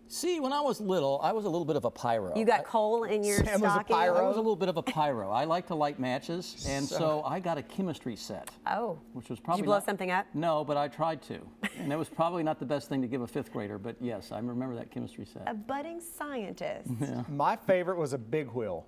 See, 0.07 0.39
when 0.39 0.53
I 0.53 0.61
was 0.61 0.81
little, 0.81 1.19
I 1.23 1.33
was 1.33 1.45
a 1.45 1.49
little 1.49 1.65
bit 1.65 1.77
of 1.77 1.85
a 1.87 1.91
pyro. 1.91 2.37
You 2.37 2.45
got 2.45 2.61
I- 2.61 2.63
coal 2.65 3.05
in 3.05 3.25
your 3.25 3.39
Sam 3.39 3.61
was 3.61 3.71
a 3.71 3.75
stocking. 3.75 3.97
pyro? 3.97 4.17
I 4.19 4.29
was 4.29 4.37
a 4.37 4.41
little 4.41 4.55
bit 4.55 4.69
of 4.69 4.77
a 4.77 4.83
pyro. 4.83 5.31
I 5.31 5.45
like 5.45 5.67
to 5.69 5.75
light 5.75 5.99
matches, 5.99 6.65
and 6.69 6.85
so, 6.87 7.23
I 7.25 7.41
got 7.41 7.59
a 7.59 7.63
chemistry 7.63 8.15
set, 8.15 8.51
Oh, 8.67 8.99
which 9.15 9.29
was 9.31 9.41
probably 9.41 9.63
blow 9.63 9.75
not- 9.77 9.87
something 9.87 10.11
up? 10.11 10.27
No, 10.35 10.63
but 10.63 10.77
I 10.77 10.89
tried 10.89 11.23
to, 11.23 11.39
and 11.79 11.93
it 11.93 11.97
was 11.97 12.09
probably 12.21 12.43
not 12.43 12.59
the 12.61 12.67
best 12.67 12.89
thing 12.89 13.01
to 13.03 13.09
give 13.09 13.23
a 13.23 13.27
fifth 13.27 13.51
grader. 13.53 13.79
But 13.79 13.97
yes, 14.01 14.31
I 14.31 14.39
remember 14.39 14.77
that 14.77 14.91
chemistry 14.91 15.25
set. 15.25 15.43
a 15.49 15.55
budding 15.55 16.01
scientist. 16.01 16.91
My 17.29 17.57
favorite 17.57 17.97
was 17.99 18.13
a 18.13 18.19
big 18.19 18.49
wheel 18.51 18.87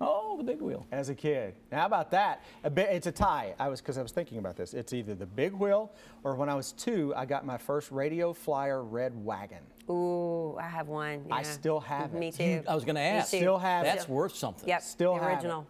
Oh, 0.00 0.36
the 0.36 0.42
big 0.42 0.60
wheel. 0.60 0.86
as 0.90 1.08
a 1.08 1.14
kid. 1.14 1.54
Now, 1.70 1.80
how 1.80 1.86
about 1.86 2.10
that? 2.10 2.42
A 2.64 2.70
bit, 2.70 2.88
it's 2.90 3.06
a 3.06 3.12
tie. 3.12 3.54
I 3.60 3.68
was 3.68 3.80
because 3.80 3.96
I 3.96 4.02
was 4.02 4.10
thinking 4.10 4.38
about 4.38 4.56
this. 4.56 4.74
It's 4.74 4.92
either 4.92 5.14
the 5.14 5.24
big 5.26 5.52
wheel 5.52 5.92
or 6.24 6.34
when 6.34 6.48
I 6.48 6.54
was 6.56 6.72
two, 6.72 7.14
I 7.16 7.26
got 7.26 7.46
my 7.46 7.56
first 7.56 7.92
Radio 7.92 8.32
Flyer 8.32 8.82
red 8.82 9.12
wagon. 9.24 9.60
Ooh, 9.90 10.56
I 10.58 10.66
have 10.68 10.88
one. 10.88 11.26
I 11.30 11.42
still 11.42 11.80
have 11.80 12.14
it. 12.14 12.18
Me 12.18 12.28
it. 12.28 12.34
too. 12.34 12.62
I 12.68 12.74
was 12.74 12.84
going 12.84 12.94
to 12.96 13.00
ask. 13.02 13.30
too. 13.30 13.38
Still 13.38 13.58
have 13.58 13.84
That's 13.84 14.04
it. 14.04 14.10
worth 14.10 14.34
something. 14.34 14.68
Yep. 14.68 14.82
Still 14.82 15.14
the 15.14 15.20
have 15.20 15.30
it. 15.30 15.34
original. 15.36 15.66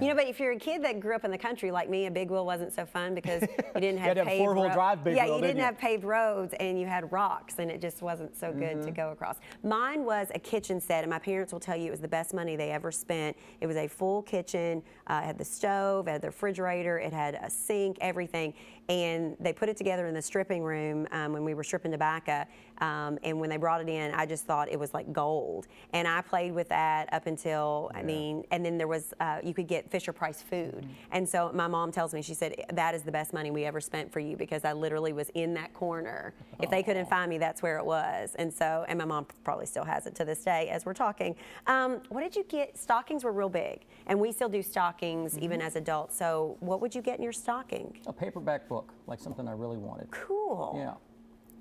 You 0.00 0.08
know, 0.08 0.14
but 0.14 0.28
if 0.28 0.38
you're 0.38 0.52
a 0.52 0.58
kid 0.58 0.84
that 0.84 1.00
grew 1.00 1.16
up 1.16 1.24
in 1.24 1.30
the 1.32 1.38
country 1.38 1.72
like 1.72 1.90
me, 1.90 2.06
a 2.06 2.10
big 2.10 2.30
wheel 2.30 2.46
wasn't 2.46 2.72
so 2.72 2.84
fun 2.86 3.16
because 3.16 3.42
you 3.74 3.80
didn't 3.80 3.98
have 3.98 4.08
had 4.08 4.14
to 4.14 4.20
have 4.20 4.28
paved 4.28 4.38
four-wheel 4.44 4.64
ro- 4.68 4.72
drive 4.72 5.02
big 5.02 5.16
Yeah, 5.16 5.24
wheel, 5.24 5.34
you 5.36 5.40
didn't 5.40 5.48
didn't 5.56 5.58
you? 5.58 5.64
have 5.64 5.78
paved 5.78 6.04
roads 6.04 6.54
and 6.60 6.78
you 6.80 6.86
had 6.86 7.10
rocks 7.10 7.54
and 7.58 7.68
it 7.68 7.80
just 7.80 8.00
wasn't 8.00 8.36
so 8.36 8.52
good 8.52 8.76
Mm-hmm. 8.76 8.84
to 8.84 8.90
go 8.92 9.10
across. 9.10 9.38
Mine 9.64 10.04
was 10.04 10.28
a 10.34 10.38
kitchen 10.38 10.80
set, 10.80 11.02
and 11.02 11.10
my 11.10 11.18
parents 11.18 11.52
will 11.52 11.58
tell 11.58 11.74
you 11.76 11.86
it 11.86 11.90
was 11.90 12.00
the 12.00 12.06
best 12.06 12.32
money 12.32 12.54
they 12.54 12.70
ever 12.70 12.92
spent. 12.92 13.36
It 13.60 13.66
was 13.66 13.76
a 13.76 13.88
full 13.88 14.22
kitchen, 14.22 14.82
uh, 15.08 15.20
it 15.22 15.26
had 15.26 15.38
the 15.38 15.44
stove, 15.44 16.06
it 16.06 16.12
had 16.12 16.22
the 16.22 16.28
refrigerator, 16.28 16.98
it 17.00 17.12
had 17.12 17.34
a 17.42 17.50
sink, 17.50 17.96
everything. 18.00 18.54
And 18.88 19.36
they 19.38 19.52
put 19.52 19.68
it 19.68 19.76
together 19.76 20.06
in 20.06 20.14
the 20.14 20.22
stripping 20.22 20.62
room 20.62 21.06
um, 21.12 21.32
when 21.32 21.44
we 21.44 21.54
were 21.54 21.64
stripping 21.64 21.92
tobacco. 21.92 22.44
Um, 22.80 23.18
and 23.22 23.38
when 23.38 23.50
they 23.50 23.56
brought 23.56 23.80
it 23.80 23.88
in, 23.88 24.14
I 24.14 24.24
just 24.24 24.44
thought 24.44 24.70
it 24.70 24.78
was 24.78 24.94
like 24.94 25.12
gold. 25.12 25.66
And 25.92 26.06
I 26.06 26.20
played 26.22 26.52
with 26.54 26.68
that 26.68 27.12
up 27.12 27.26
until, 27.26 27.90
I 27.94 28.02
mean, 28.02 28.44
and 28.50 28.64
then 28.64 28.78
there 28.78 28.86
was, 28.86 29.12
uh, 29.20 29.40
you 29.42 29.52
could 29.52 29.66
get 29.66 29.90
Fisher 29.90 30.12
Price 30.12 30.40
food. 30.40 30.88
And 31.10 31.28
so 31.28 31.50
my 31.52 31.66
mom 31.66 31.90
tells 31.92 32.14
me, 32.14 32.22
she 32.22 32.34
said, 32.34 32.64
that 32.72 32.94
is 32.94 33.02
the 33.02 33.12
best 33.12 33.32
money 33.32 33.50
we 33.50 33.64
ever 33.64 33.80
spent 33.80 34.12
for 34.12 34.20
you 34.20 34.36
because 34.36 34.64
I 34.64 34.72
literally 34.72 35.12
was 35.12 35.28
in 35.30 35.54
that 35.54 35.74
corner. 35.74 36.32
If 36.60 36.70
they 36.70 36.82
couldn't 36.82 37.10
find 37.10 37.28
me, 37.28 37.38
that's 37.38 37.62
where 37.62 37.78
it 37.78 37.84
was. 37.84 38.34
And 38.36 38.52
so, 38.52 38.84
and 38.88 38.98
my 38.98 39.04
mom 39.04 39.26
probably 39.44 39.66
still 39.66 39.84
has 39.84 40.06
it 40.06 40.14
to 40.14 40.24
this 40.24 40.42
day 40.44 40.68
as 40.68 40.86
we're 40.86 40.94
talking. 40.94 41.34
Um, 41.66 42.00
what 42.10 42.22
did 42.22 42.36
you 42.36 42.44
get? 42.44 42.78
Stockings 42.78 43.24
were 43.24 43.32
real 43.32 43.48
big. 43.48 43.80
And 44.06 44.18
we 44.18 44.32
still 44.32 44.48
do 44.48 44.62
stockings 44.62 45.36
even 45.38 45.60
as 45.60 45.76
adults. 45.76 46.16
So 46.16 46.56
what 46.60 46.80
would 46.80 46.94
you 46.94 47.02
get 47.02 47.18
in 47.18 47.22
your 47.24 47.32
stocking? 47.32 47.98
A 48.06 48.12
paperback 48.12 48.68
book, 48.68 48.77
like 49.06 49.18
something 49.20 49.46
I 49.48 49.52
really 49.52 49.76
wanted. 49.76 50.10
Cool. 50.10 50.74
Yeah. 50.76 50.94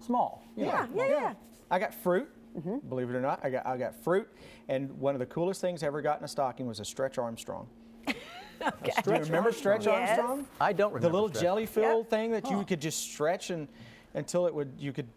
Small. 0.05 0.43
you 0.55 0.65
know, 0.65 0.71
Yeah, 0.71 0.85
small. 0.87 0.97
yeah, 1.09 1.09
yeah. 1.19 1.33
I 1.71 1.79
got 1.79 1.93
fruit. 1.93 2.29
Believe 2.89 3.09
it 3.11 3.15
or 3.15 3.21
not, 3.21 3.39
I 3.43 3.51
got 3.51 3.67
I 3.67 3.77
got 3.77 3.93
fruit, 4.03 4.27
and 4.67 4.89
one 4.99 5.13
of 5.13 5.19
the 5.19 5.27
coolest 5.27 5.61
things 5.61 5.83
I 5.83 5.87
ever 5.87 6.01
got 6.01 6.17
in 6.17 6.25
a 6.25 6.27
stocking 6.27 6.65
was 6.65 6.79
a 6.79 6.85
Stretch 6.85 7.19
Armstrong. 7.19 7.67
Do 8.07 8.13
you 9.05 9.11
remember 9.13 9.51
Stretch 9.51 9.85
Yes. 9.85 10.17
Armstrong? 10.17 10.47
I 10.59 10.73
don't 10.73 10.91
remember 10.91 11.07
The 11.07 11.13
little 11.13 11.27
Stretch. 11.29 11.43
jelly 11.43 11.65
filled 11.67 12.05
Yep. 12.05 12.09
thing 12.09 12.31
that 12.31 12.49
you 12.49 12.63
could 12.65 12.81
just 12.81 12.99
stretch 13.11 13.51
and 13.51 13.67
until 14.15 14.47
it 14.47 14.55
would 14.55 14.71
you 14.79 14.91
could, 14.91 15.07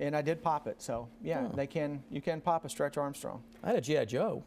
and 0.00 0.16
I 0.16 0.22
did 0.22 0.42
pop 0.42 0.66
it. 0.66 0.82
So 0.82 1.08
yeah, 1.22 1.46
they 1.54 1.68
can 1.68 2.02
you 2.10 2.20
can 2.20 2.40
pop 2.40 2.64
a 2.64 2.68
Stretch 2.68 2.96
Armstrong. 2.98 3.44
I 3.62 3.68
had 3.68 3.76
a 3.76 3.80
GI 3.80 4.06
Joe. 4.06 4.42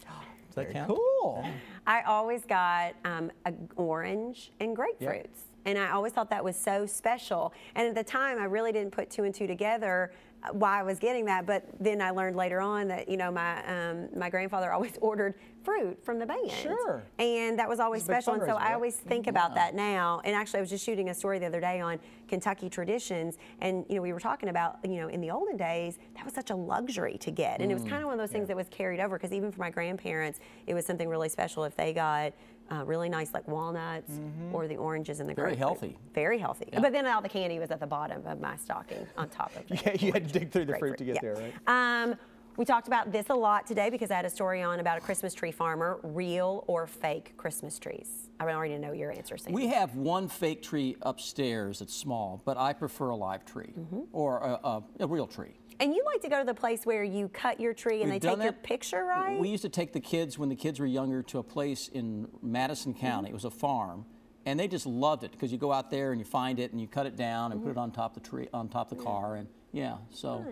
Does 0.47 0.56
that 0.56 0.71
count? 0.74 0.89
Cool. 0.89 1.45
I 1.88 2.02
always 2.02 2.43
got 2.43 2.95
um, 3.06 3.32
a 3.45 3.54
orange 3.78 4.52
and 4.60 4.76
grapefruits. 4.76 5.43
And 5.65 5.78
I 5.78 5.91
always 5.91 6.13
thought 6.13 6.30
that 6.30 6.43
was 6.43 6.56
so 6.56 6.86
special. 6.86 7.54
And 7.76 7.88
at 7.88 7.95
the 7.95 8.04
time, 8.04 8.39
I 8.39 8.45
really 8.45 8.71
didn't 8.71 8.91
put 8.91 9.10
two 9.10 9.24
and 9.24 9.34
two 9.34 9.47
together 9.47 10.12
uh, 10.43 10.54
why 10.54 10.80
I 10.80 10.84
was 10.84 10.97
getting 10.97 11.26
that. 11.26 11.45
But 11.45 11.65
then 11.80 12.02
I 12.02 12.10
learned 12.10 12.36
later 12.36 12.62
on 12.62 12.88
that 12.88 13.08
you 13.08 13.17
know 13.17 13.32
my 13.32 13.63
um, 13.65 14.10
my 14.15 14.30
grandfather 14.30 14.71
always 14.74 14.97
ordered 15.02 15.36
fruit 15.63 16.04
from 16.04 16.17
the 16.17 16.26
band. 16.26 16.52
Sure. 16.52 17.04
And 17.19 17.60
that 17.60 17.69
was 17.69 17.80
always 17.80 18.02
It's 18.02 18.10
a 18.10 18.13
big 18.13 18.24
special. 18.24 18.41
And 18.41 18.50
so 18.50 18.58
I 18.58 18.74
always 18.74 18.95
think 18.95 19.28
about 19.28 19.54
that 19.54 19.76
now. 19.76 20.19
And 20.24 20.36
actually, 20.36 20.58
I 20.58 20.62
was 20.62 20.71
just 20.71 20.84
shooting 20.84 21.10
a 21.10 21.13
story 21.13 21.38
the 21.38 21.45
other 21.45 21.60
day 21.60 21.80
on 21.80 22.00
Kentucky 22.28 22.69
traditions, 22.69 23.38
and 23.60 23.86
you 23.89 23.95
know 23.95 24.02
we 24.02 24.13
were 24.13 24.19
talking 24.19 24.50
about 24.50 24.80
you 24.84 24.97
know 24.97 25.10
in 25.10 25.21
the 25.21 25.30
olden 25.30 25.58
days 25.58 26.00
that 26.15 26.26
was 26.26 26.34
such 26.34 26.50
a 26.50 26.56
luxury 26.56 27.17
to 27.19 27.32
get, 27.32 27.62
and 27.62 27.71
it 27.71 27.76
was 27.76 27.84
kind 27.84 28.02
of 28.02 28.06
one 28.06 28.13
of 28.13 28.19
those 28.19 28.32
things 28.32 28.47
that 28.47 28.58
was 28.58 28.67
carried 28.69 29.00
over 29.00 29.17
because 29.17 29.34
even 29.34 29.52
for 29.52 29.60
my 29.60 29.69
grandparents, 29.69 30.39
it 30.65 30.74
was 30.74 30.86
something 30.86 31.08
really 31.08 31.30
special 31.30 31.63
if 31.63 31.76
they 31.76 31.93
got. 31.93 32.34
Uh, 32.71 32.86
really 32.86 33.10
nice, 33.10 33.34
like 33.34 33.45
walnuts 33.49 34.12
or 34.53 34.65
the 34.65 34.77
oranges 34.77 35.19
and 35.19 35.27
the 35.29 35.34
grapes. 35.34 35.57
Very 35.57 35.57
grapefruit. 35.57 35.91
healthy. 35.91 35.97
Very 36.15 36.38
healthy. 36.39 36.69
But 36.73 36.93
then 36.93 37.05
all 37.05 37.21
the 37.21 37.27
candy 37.27 37.60
was 37.60 37.69
at 37.69 37.81
the 37.81 37.88
bottom 37.88 38.25
of 38.25 38.39
my 38.39 38.55
stocking 38.55 39.05
on 39.17 39.27
top 39.29 39.51
of. 39.57 39.63
Yeah, 39.86 39.93
you 39.99 40.13
had 40.13 40.27
to 40.31 40.39
dig 40.39 40.51
through 40.51 40.65
the 40.65 40.77
fruit 40.77 40.97
to 40.99 41.03
get 41.03 41.15
Yeah. 41.15 41.34
there, 41.34 41.51
right? 41.67 42.03
Um, 42.03 42.15
we 42.55 42.63
talked 42.65 42.88
about 42.88 43.12
this 43.12 43.29
a 43.29 43.34
lot 43.36 43.65
today 43.67 43.89
because 43.89 44.10
I 44.12 44.15
had 44.15 44.25
a 44.25 44.29
story 44.29 44.62
on 44.62 44.79
about 44.79 44.97
a 44.97 45.01
Christmas 45.01 45.34
tree 45.34 45.51
farmer, 45.51 45.99
real 46.03 46.63
or 46.67 46.88
fake 46.88 47.34
Christmas 47.38 47.77
trees. 47.79 48.29
I 48.39 48.45
already 48.45 48.77
know 48.77 48.91
your 48.93 49.12
answer, 49.12 49.38
Sam. 49.38 49.51
We 49.53 49.67
have 49.67 49.95
one 49.95 50.27
fake 50.29 50.62
tree 50.62 50.95
upstairs 51.01 51.79
that's 51.79 51.93
small, 51.95 52.41
but 52.45 52.57
I 52.57 52.71
prefer 52.73 53.10
a 53.10 53.15
live 53.15 53.43
tree 53.45 53.73
Mm-hmm. 53.77 53.99
or 54.13 54.38
a, 54.39 54.60
a, 54.67 54.84
a 55.01 55.07
real 55.07 55.27
tree. 55.27 55.55
And 55.82 55.96
you 55.96 56.04
like 56.06 56.22
to 56.22 56.30
go 56.30 56.39
to 56.39 56.46
the 56.46 56.54
place 56.54 56.86
where 56.86 57.04
you 57.04 57.28
cut 57.28 57.60
your 57.60 57.74
tree 57.74 58.02
and 58.02 58.12
We've 58.12 58.22
they 58.22 58.28
done 58.28 58.38
take 58.38 58.44
your 58.46 58.54
picture, 58.54 59.04
right? 59.04 59.38
We 59.38 59.50
used 59.50 59.63
to 59.63 59.70
take 59.70 59.94
the 59.94 60.00
kids 60.00 60.38
when 60.38 60.48
the 60.48 60.56
kids 60.56 60.80
were 60.80 60.86
younger 60.86 61.24
to 61.24 61.39
a 61.39 61.44
place 61.44 61.88
in 61.88 62.28
Madison 62.41 62.94
County. 62.94 63.30
It 63.30 63.34
was 63.34 63.46
a 63.46 63.52
farm, 63.52 64.06
and 64.46 64.60
they 64.60 64.67
just 64.67 64.86
loved 64.86 65.24
it 65.24 65.32
because 65.32 65.52
you 65.52 65.58
go 65.58 65.74
out 65.74 65.89
there 65.89 66.12
and 66.12 66.22
you 66.22 66.26
find 66.26 66.60
it 66.60 66.72
and 66.72 66.80
you 66.80 66.88
cut 66.88 67.08
it 67.08 67.15
down 67.15 67.52
and 67.52 67.62
put 67.63 67.72
it 67.72 67.78
on 67.78 67.91
top 67.91 68.15
of 68.15 68.24
the 68.24 68.30
tree, 68.30 68.48
on 68.54 68.70
top 68.70 68.91
of 68.91 69.00
the 69.00 69.04
car, 69.04 69.36
and 69.36 69.48
yeah. 69.74 69.98
So 70.12 70.46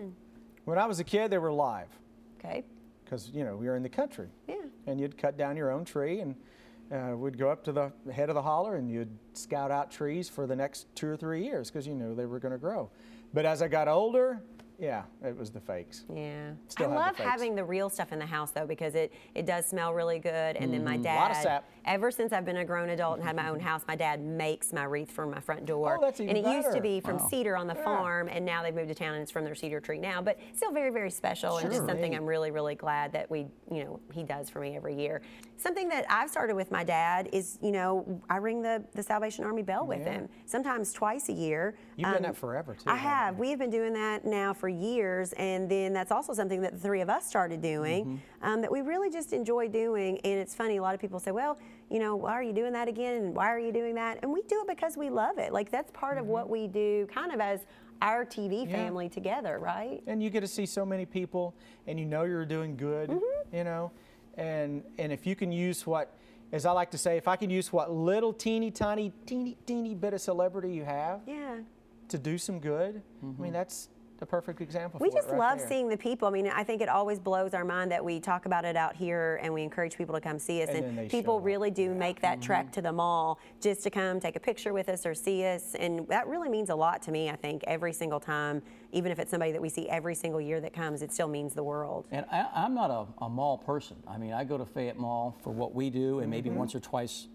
When 0.64 0.78
I 0.78 0.86
was 0.86 0.98
a 0.98 1.04
kid, 1.04 1.30
they 1.30 1.38
were 1.38 1.52
live 1.52 1.88
okay. 2.38 2.64
because 3.04 3.30
you 3.32 3.44
know 3.44 3.56
we 3.56 3.66
were 3.66 3.76
in 3.76 3.84
the 3.84 3.88
country. 3.88 4.28
Yeah. 4.48 4.56
And 4.86 5.00
you'd 5.00 5.16
cut 5.16 5.38
down 5.38 5.56
your 5.56 5.70
own 5.70 5.84
tree 5.84 6.20
and. 6.20 6.34
Uh, 6.92 7.14
we'd 7.16 7.38
go 7.38 7.48
up 7.48 7.62
to 7.62 7.70
the 7.70 7.92
head 8.12 8.30
of 8.30 8.34
the 8.34 8.42
holler 8.42 8.74
and 8.74 8.90
you'd 8.90 9.16
scout 9.32 9.70
out 9.70 9.92
trees 9.92 10.28
for 10.28 10.48
the 10.48 10.56
next 10.56 10.92
two 10.96 11.06
or 11.06 11.16
three 11.16 11.44
years 11.44 11.70
because 11.70 11.86
you 11.86 11.94
knew 11.94 12.16
they 12.16 12.26
were 12.26 12.40
going 12.40 12.50
to 12.50 12.58
grow. 12.58 12.90
But 13.32 13.46
as 13.46 13.62
I 13.62 13.68
got 13.68 13.86
older, 13.86 14.40
yeah, 14.80 15.02
it 15.24 15.36
was 15.36 15.50
the 15.50 15.60
fakes. 15.60 16.04
Yeah. 16.14 16.52
Still 16.68 16.86
I 16.86 17.04
have 17.06 17.16
the 17.16 17.22
love 17.22 17.30
having 17.30 17.54
the 17.54 17.64
real 17.64 17.90
stuff 17.90 18.12
in 18.12 18.18
the 18.18 18.26
house 18.26 18.50
though 18.50 18.66
because 18.66 18.94
it, 18.94 19.12
it 19.34 19.44
does 19.46 19.66
smell 19.66 19.92
really 19.92 20.18
good. 20.18 20.56
And 20.56 20.72
then 20.72 20.82
my 20.84 20.96
dad, 20.96 21.10
Mm-hmm. 21.10 21.20
Lot 21.20 21.30
of 21.32 21.36
sap. 21.42 21.68
ever 21.84 22.10
since 22.10 22.32
I've 22.32 22.44
been 22.44 22.56
a 22.58 22.64
grown 22.64 22.88
adult 22.90 23.16
and 23.18 23.24
had 23.26 23.36
my 23.36 23.48
own 23.48 23.60
house, 23.60 23.82
my 23.86 23.96
dad 23.96 24.20
makes 24.20 24.72
my 24.72 24.84
wreath 24.84 25.10
for 25.10 25.26
my 25.26 25.40
front 25.40 25.66
door. 25.66 25.98
Oh, 25.98 26.00
that's 26.04 26.18
and 26.20 26.30
even 26.30 26.44
it 26.50 26.54
used 26.56 26.72
to 26.72 26.80
be 26.80 27.00
from 27.00 27.18
Wow. 27.18 27.28
cedar 27.28 27.56
on 27.56 27.66
the 27.66 27.74
Yeah. 27.74 27.84
farm, 27.84 28.28
and 28.28 28.44
now 28.44 28.62
they've 28.62 28.74
moved 28.74 28.88
to 28.88 28.94
town 28.94 29.14
and 29.14 29.22
it's 29.22 29.30
from 29.30 29.44
their 29.44 29.54
cedar 29.54 29.80
tree 29.80 29.98
now. 29.98 30.22
But 30.22 30.38
still 30.54 30.72
very, 30.72 30.90
very 30.90 31.10
special 31.10 31.58
and 31.58 31.70
just 31.70 31.84
something. 31.86 32.14
I'm 32.14 32.24
really, 32.24 32.50
really 32.50 32.74
glad 32.74 33.12
that 33.12 33.30
we, 33.30 33.46
you 33.70 33.84
know, 33.84 34.00
he 34.12 34.22
does 34.22 34.48
for 34.48 34.60
me 34.60 34.76
every 34.76 34.94
year. 34.94 35.20
Something 35.58 35.88
that 35.90 36.06
I've 36.08 36.30
started 36.30 36.54
with 36.56 36.70
my 36.70 36.84
dad 36.84 37.28
is, 37.32 37.58
you 37.60 37.70
know, 37.72 38.22
I 38.30 38.36
ring 38.38 38.62
the, 38.62 38.82
the 38.94 39.02
Salvation 39.02 39.44
Army 39.44 39.62
bell 39.62 39.86
with 39.86 40.00
Yeah. 40.00 40.12
him, 40.12 40.28
sometimes 40.46 40.94
twice 40.94 41.28
a 41.28 41.34
year. 41.34 41.74
You've 41.96 42.10
done 42.10 42.22
that 42.22 42.36
forever, 42.36 42.74
too, 42.74 42.88
I 42.88 42.96
have. 42.96 43.34
you? 43.34 43.40
We 43.40 43.50
have 43.50 43.58
been 43.58 43.68
doing 43.68 43.92
that 43.92 44.24
now 44.24 44.54
for 44.54 44.69
years, 44.70 45.32
and 45.34 45.70
then 45.70 45.92
that's 45.92 46.10
also 46.12 46.32
something 46.32 46.60
that 46.62 46.72
the 46.72 46.78
three 46.78 47.00
of 47.00 47.10
us 47.10 47.26
started 47.26 47.60
doing 47.60 48.04
Mm-hmm. 48.04 48.16
um, 48.46 48.60
that 48.62 48.70
we 48.72 48.80
really 48.80 49.10
just 49.10 49.32
enjoy 49.32 49.68
doing. 49.68 50.18
And 50.24 50.38
it's 50.40 50.54
funny, 50.54 50.76
a 50.78 50.82
lot 50.82 50.94
of 50.94 51.00
people 51.00 51.20
say, 51.20 51.30
well, 51.32 51.58
you 51.90 51.98
know, 51.98 52.16
why 52.16 52.32
are 52.32 52.42
you 52.42 52.52
doing 52.52 52.72
that 52.72 52.88
again? 52.88 53.14
And 53.22 53.34
why 53.34 53.48
are 53.52 53.58
you 53.58 53.72
doing 53.72 53.94
that? 53.96 54.18
And 54.22 54.32
we 54.32 54.42
do 54.42 54.60
it 54.62 54.68
because 54.68 54.96
we 54.96 55.10
love 55.10 55.38
it. 55.38 55.52
Like, 55.52 55.70
that's 55.70 55.90
part 55.92 56.16
of 56.18 56.26
what 56.26 56.48
we 56.48 56.66
do 56.66 57.06
kind 57.12 57.32
of 57.32 57.40
as 57.40 57.60
our 58.02 58.24
TV 58.24 58.62
Mm-hmm. 58.62 58.70
Yeah. 58.70 58.76
family 58.76 59.08
together, 59.08 59.58
right? 59.58 60.02
and 60.06 60.22
you 60.22 60.30
get 60.30 60.40
to 60.40 60.46
see 60.48 60.64
so 60.66 60.86
many 60.86 61.04
people 61.04 61.54
and 61.86 61.98
you 62.00 62.06
know 62.06 62.22
you're 62.24 62.46
doing 62.46 62.76
good 62.76 63.10
Mm-hmm. 63.10 63.56
you 63.56 63.64
know 63.64 63.90
and 64.36 64.82
and 64.98 65.12
if 65.12 65.26
you 65.26 65.34
can 65.36 65.50
use 65.52 65.86
what 65.86 66.16
as 66.52 66.64
i 66.64 66.70
like 66.72 66.90
to 66.92 66.96
say 66.98 67.16
if 67.16 67.26
i 67.28 67.34
can 67.36 67.50
use 67.50 67.72
what 67.72 67.92
little 67.92 68.32
teeny 68.32 68.70
tiny 68.70 69.12
teeny 69.26 69.56
teeny 69.66 69.94
bit 69.94 70.14
of 70.14 70.20
celebrity 70.20 70.72
you 70.72 70.84
have 70.84 71.20
Yeah. 71.26 71.58
to 72.08 72.16
do 72.18 72.38
some 72.38 72.58
good 72.60 73.02
i 73.22 73.42
mean 73.42 73.52
that's 73.52 73.88
the 74.20 74.26
perfect 74.26 74.60
example 74.60 75.00
We 75.00 75.10
just 75.10 75.28
it 75.28 75.32
right 75.32 75.38
love 75.38 75.58
there. 75.58 75.68
seeing 75.68 75.88
the 75.88 75.96
people. 75.96 76.28
I 76.28 76.30
mean, 76.30 76.46
I 76.46 76.62
think 76.62 76.82
it 76.82 76.88
always 76.88 77.18
blows 77.18 77.54
our 77.54 77.64
mind 77.64 77.90
that 77.90 78.04
we 78.04 78.20
talk 78.20 78.46
about 78.46 78.64
it 78.64 78.76
out 78.76 78.94
here 78.94 79.40
and 79.42 79.52
we 79.52 79.62
encourage 79.62 79.96
people 79.96 80.14
to 80.14 80.20
come 80.20 80.38
see 80.38 80.62
us. 80.62 80.68
And 80.68 80.98
And, 80.98 81.10
people 81.10 81.40
really 81.40 81.70
do 81.70 81.94
make 81.94 82.20
that 82.20 82.40
trek 82.40 82.66
mm-hmm. 82.66 82.72
to 82.74 82.82
the 82.82 82.92
mall 82.92 83.40
just 83.60 83.82
to 83.84 83.90
come 83.90 84.20
take 84.20 84.36
a 84.36 84.40
picture 84.40 84.72
with 84.72 84.88
us 84.88 85.06
or 85.06 85.14
see 85.14 85.44
us. 85.46 85.74
And 85.74 86.06
that 86.08 86.28
really 86.28 86.48
means 86.48 86.70
a 86.70 86.74
lot 86.74 87.02
to 87.02 87.10
me, 87.10 87.30
I 87.30 87.36
think, 87.36 87.64
every 87.66 87.92
single 87.92 88.20
time. 88.20 88.62
Even 88.92 89.10
if 89.10 89.18
it's 89.18 89.30
somebody 89.30 89.52
that 89.52 89.62
we 89.62 89.68
see 89.68 89.88
every 89.88 90.14
single 90.14 90.40
year 90.40 90.60
that 90.60 90.72
comes, 90.72 91.00
it 91.02 91.12
still 91.12 91.28
means 91.28 91.54
the 91.54 91.64
world. 91.64 92.06
And 92.10 92.26
I, 92.30 92.46
I'm 92.54 92.74
not 92.74 92.90
a, 92.90 93.24
a 93.24 93.28
mall 93.28 93.56
person. 93.56 93.96
I 94.06 94.18
mean, 94.18 94.32
I 94.32 94.44
go 94.44 94.58
to 94.58 94.66
Fayette 94.66 94.98
Mall 94.98 95.36
for 95.42 95.50
what 95.50 95.74
we 95.74 95.90
do, 95.90 96.20
and 96.20 96.30
maybe 96.30 96.50
mm-hmm. 96.50 96.58
once 96.58 96.74
or 96.74 96.80
twice, 96.80 97.28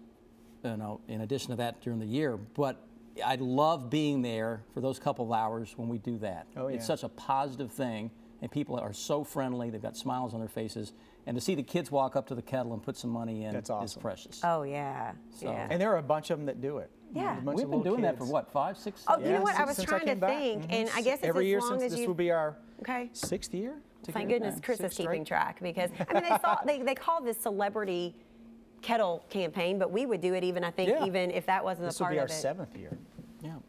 you 0.62 0.76
know, 0.76 1.00
in 1.08 1.22
addition 1.22 1.50
to 1.50 1.56
that 1.56 1.80
during 1.80 1.98
the 1.98 2.06
year. 2.06 2.36
But 2.36 2.85
I 3.24 3.36
love 3.36 3.88
being 3.90 4.22
there 4.22 4.62
for 4.74 4.80
those 4.80 4.98
couple 4.98 5.24
of 5.26 5.32
hours 5.32 5.72
when 5.76 5.88
we 5.88 5.98
do 5.98 6.18
that. 6.18 6.46
Oh, 6.56 6.68
yeah. 6.68 6.76
It's 6.76 6.86
such 6.86 7.02
a 7.02 7.08
positive 7.08 7.70
thing, 7.72 8.10
and 8.42 8.50
people 8.50 8.78
are 8.78 8.92
so 8.92 9.24
friendly. 9.24 9.70
They've 9.70 9.80
got 9.82 9.96
smiles 9.96 10.34
on 10.34 10.40
their 10.40 10.48
faces, 10.48 10.92
and 11.26 11.34
to 11.36 11.40
see 11.40 11.54
the 11.54 11.62
kids 11.62 11.90
walk 11.90 12.16
up 12.16 12.26
to 12.28 12.34
the 12.34 12.42
kettle 12.42 12.72
and 12.74 12.82
put 12.82 12.96
some 12.96 13.10
money 13.10 13.44
in 13.44 13.52
That's 13.52 13.68
is 13.68 13.74
awesome. 13.74 14.02
precious. 14.02 14.40
Oh, 14.44 14.62
yeah. 14.62 15.12
So- 15.30 15.46
yeah. 15.50 15.68
and 15.70 15.80
there 15.80 15.92
are 15.92 15.98
a 15.98 16.02
bunch 16.02 16.30
of 16.30 16.38
them 16.38 16.46
that 16.46 16.60
do 16.60 16.78
it 16.78 16.90
Yeah. 17.14 17.38
A 17.38 17.40
bunch 17.40 17.56
We've 17.56 17.64
been 17.68 17.78
little 17.78 17.82
doing 17.94 18.02
that 18.02 18.18
for 18.18 18.26
what, 18.26 18.50
five, 18.52 18.76
six? 18.76 19.04
Oh, 19.08 19.18
you 19.18 19.30
know 19.32 19.40
what? 19.42 19.54
I 19.54 19.58
since- 19.58 19.68
was 19.68 19.76
since 19.76 19.88
trying 19.88 20.06
to 20.06 20.16
back. 20.16 20.38
think, 20.38 20.62
Mhm. 20.64 20.72
and 20.72 20.90
I 20.94 21.00
guess 21.02 21.18
it's 21.18 21.24
every 21.28 21.46
as 21.46 21.48
year 21.50 21.60
long 21.60 21.70
since 21.70 21.82
as 21.84 21.90
this 21.92 22.00
you- 22.00 22.08
will 22.08 22.14
be 22.14 22.30
our 22.30 22.56
Okay. 22.80 23.08
sixth 23.12 23.54
year 23.54 23.80
Thank 24.04 24.28
together? 24.28 24.28
goodness 24.28 24.54
Yeah, 24.56 24.64
Chris 24.66 24.80
is 24.80 24.92
keeping 24.92 25.24
straight. 25.24 25.26
track 25.26 25.58
because 25.62 25.90
I 26.08 26.14
mean 26.14 26.22
they 26.24 26.36
thought 26.38 26.66
they, 26.66 26.82
they 26.82 26.94
call 26.94 27.22
this 27.22 27.38
celebrity 27.38 28.14
kettle 28.86 29.24
campaign, 29.30 29.78
but 29.80 29.90
we 29.90 30.06
would 30.06 30.20
do 30.20 30.32
it 30.34 30.44
even 30.44 30.62
I 30.62 30.70
think 30.70 30.90
Yeah. 30.90 31.04
even 31.06 31.32
if 31.32 31.44
that 31.46 31.64
wasn't 31.64 31.86
this 31.88 31.98
a 31.98 32.02
will 32.02 32.04
part 32.06 32.14
be 32.14 32.18
our 32.20 32.24
of 32.26 32.30
it. 32.30 32.34
seventh 32.34 32.76
year 32.76 32.90
yeah. 32.92 33.15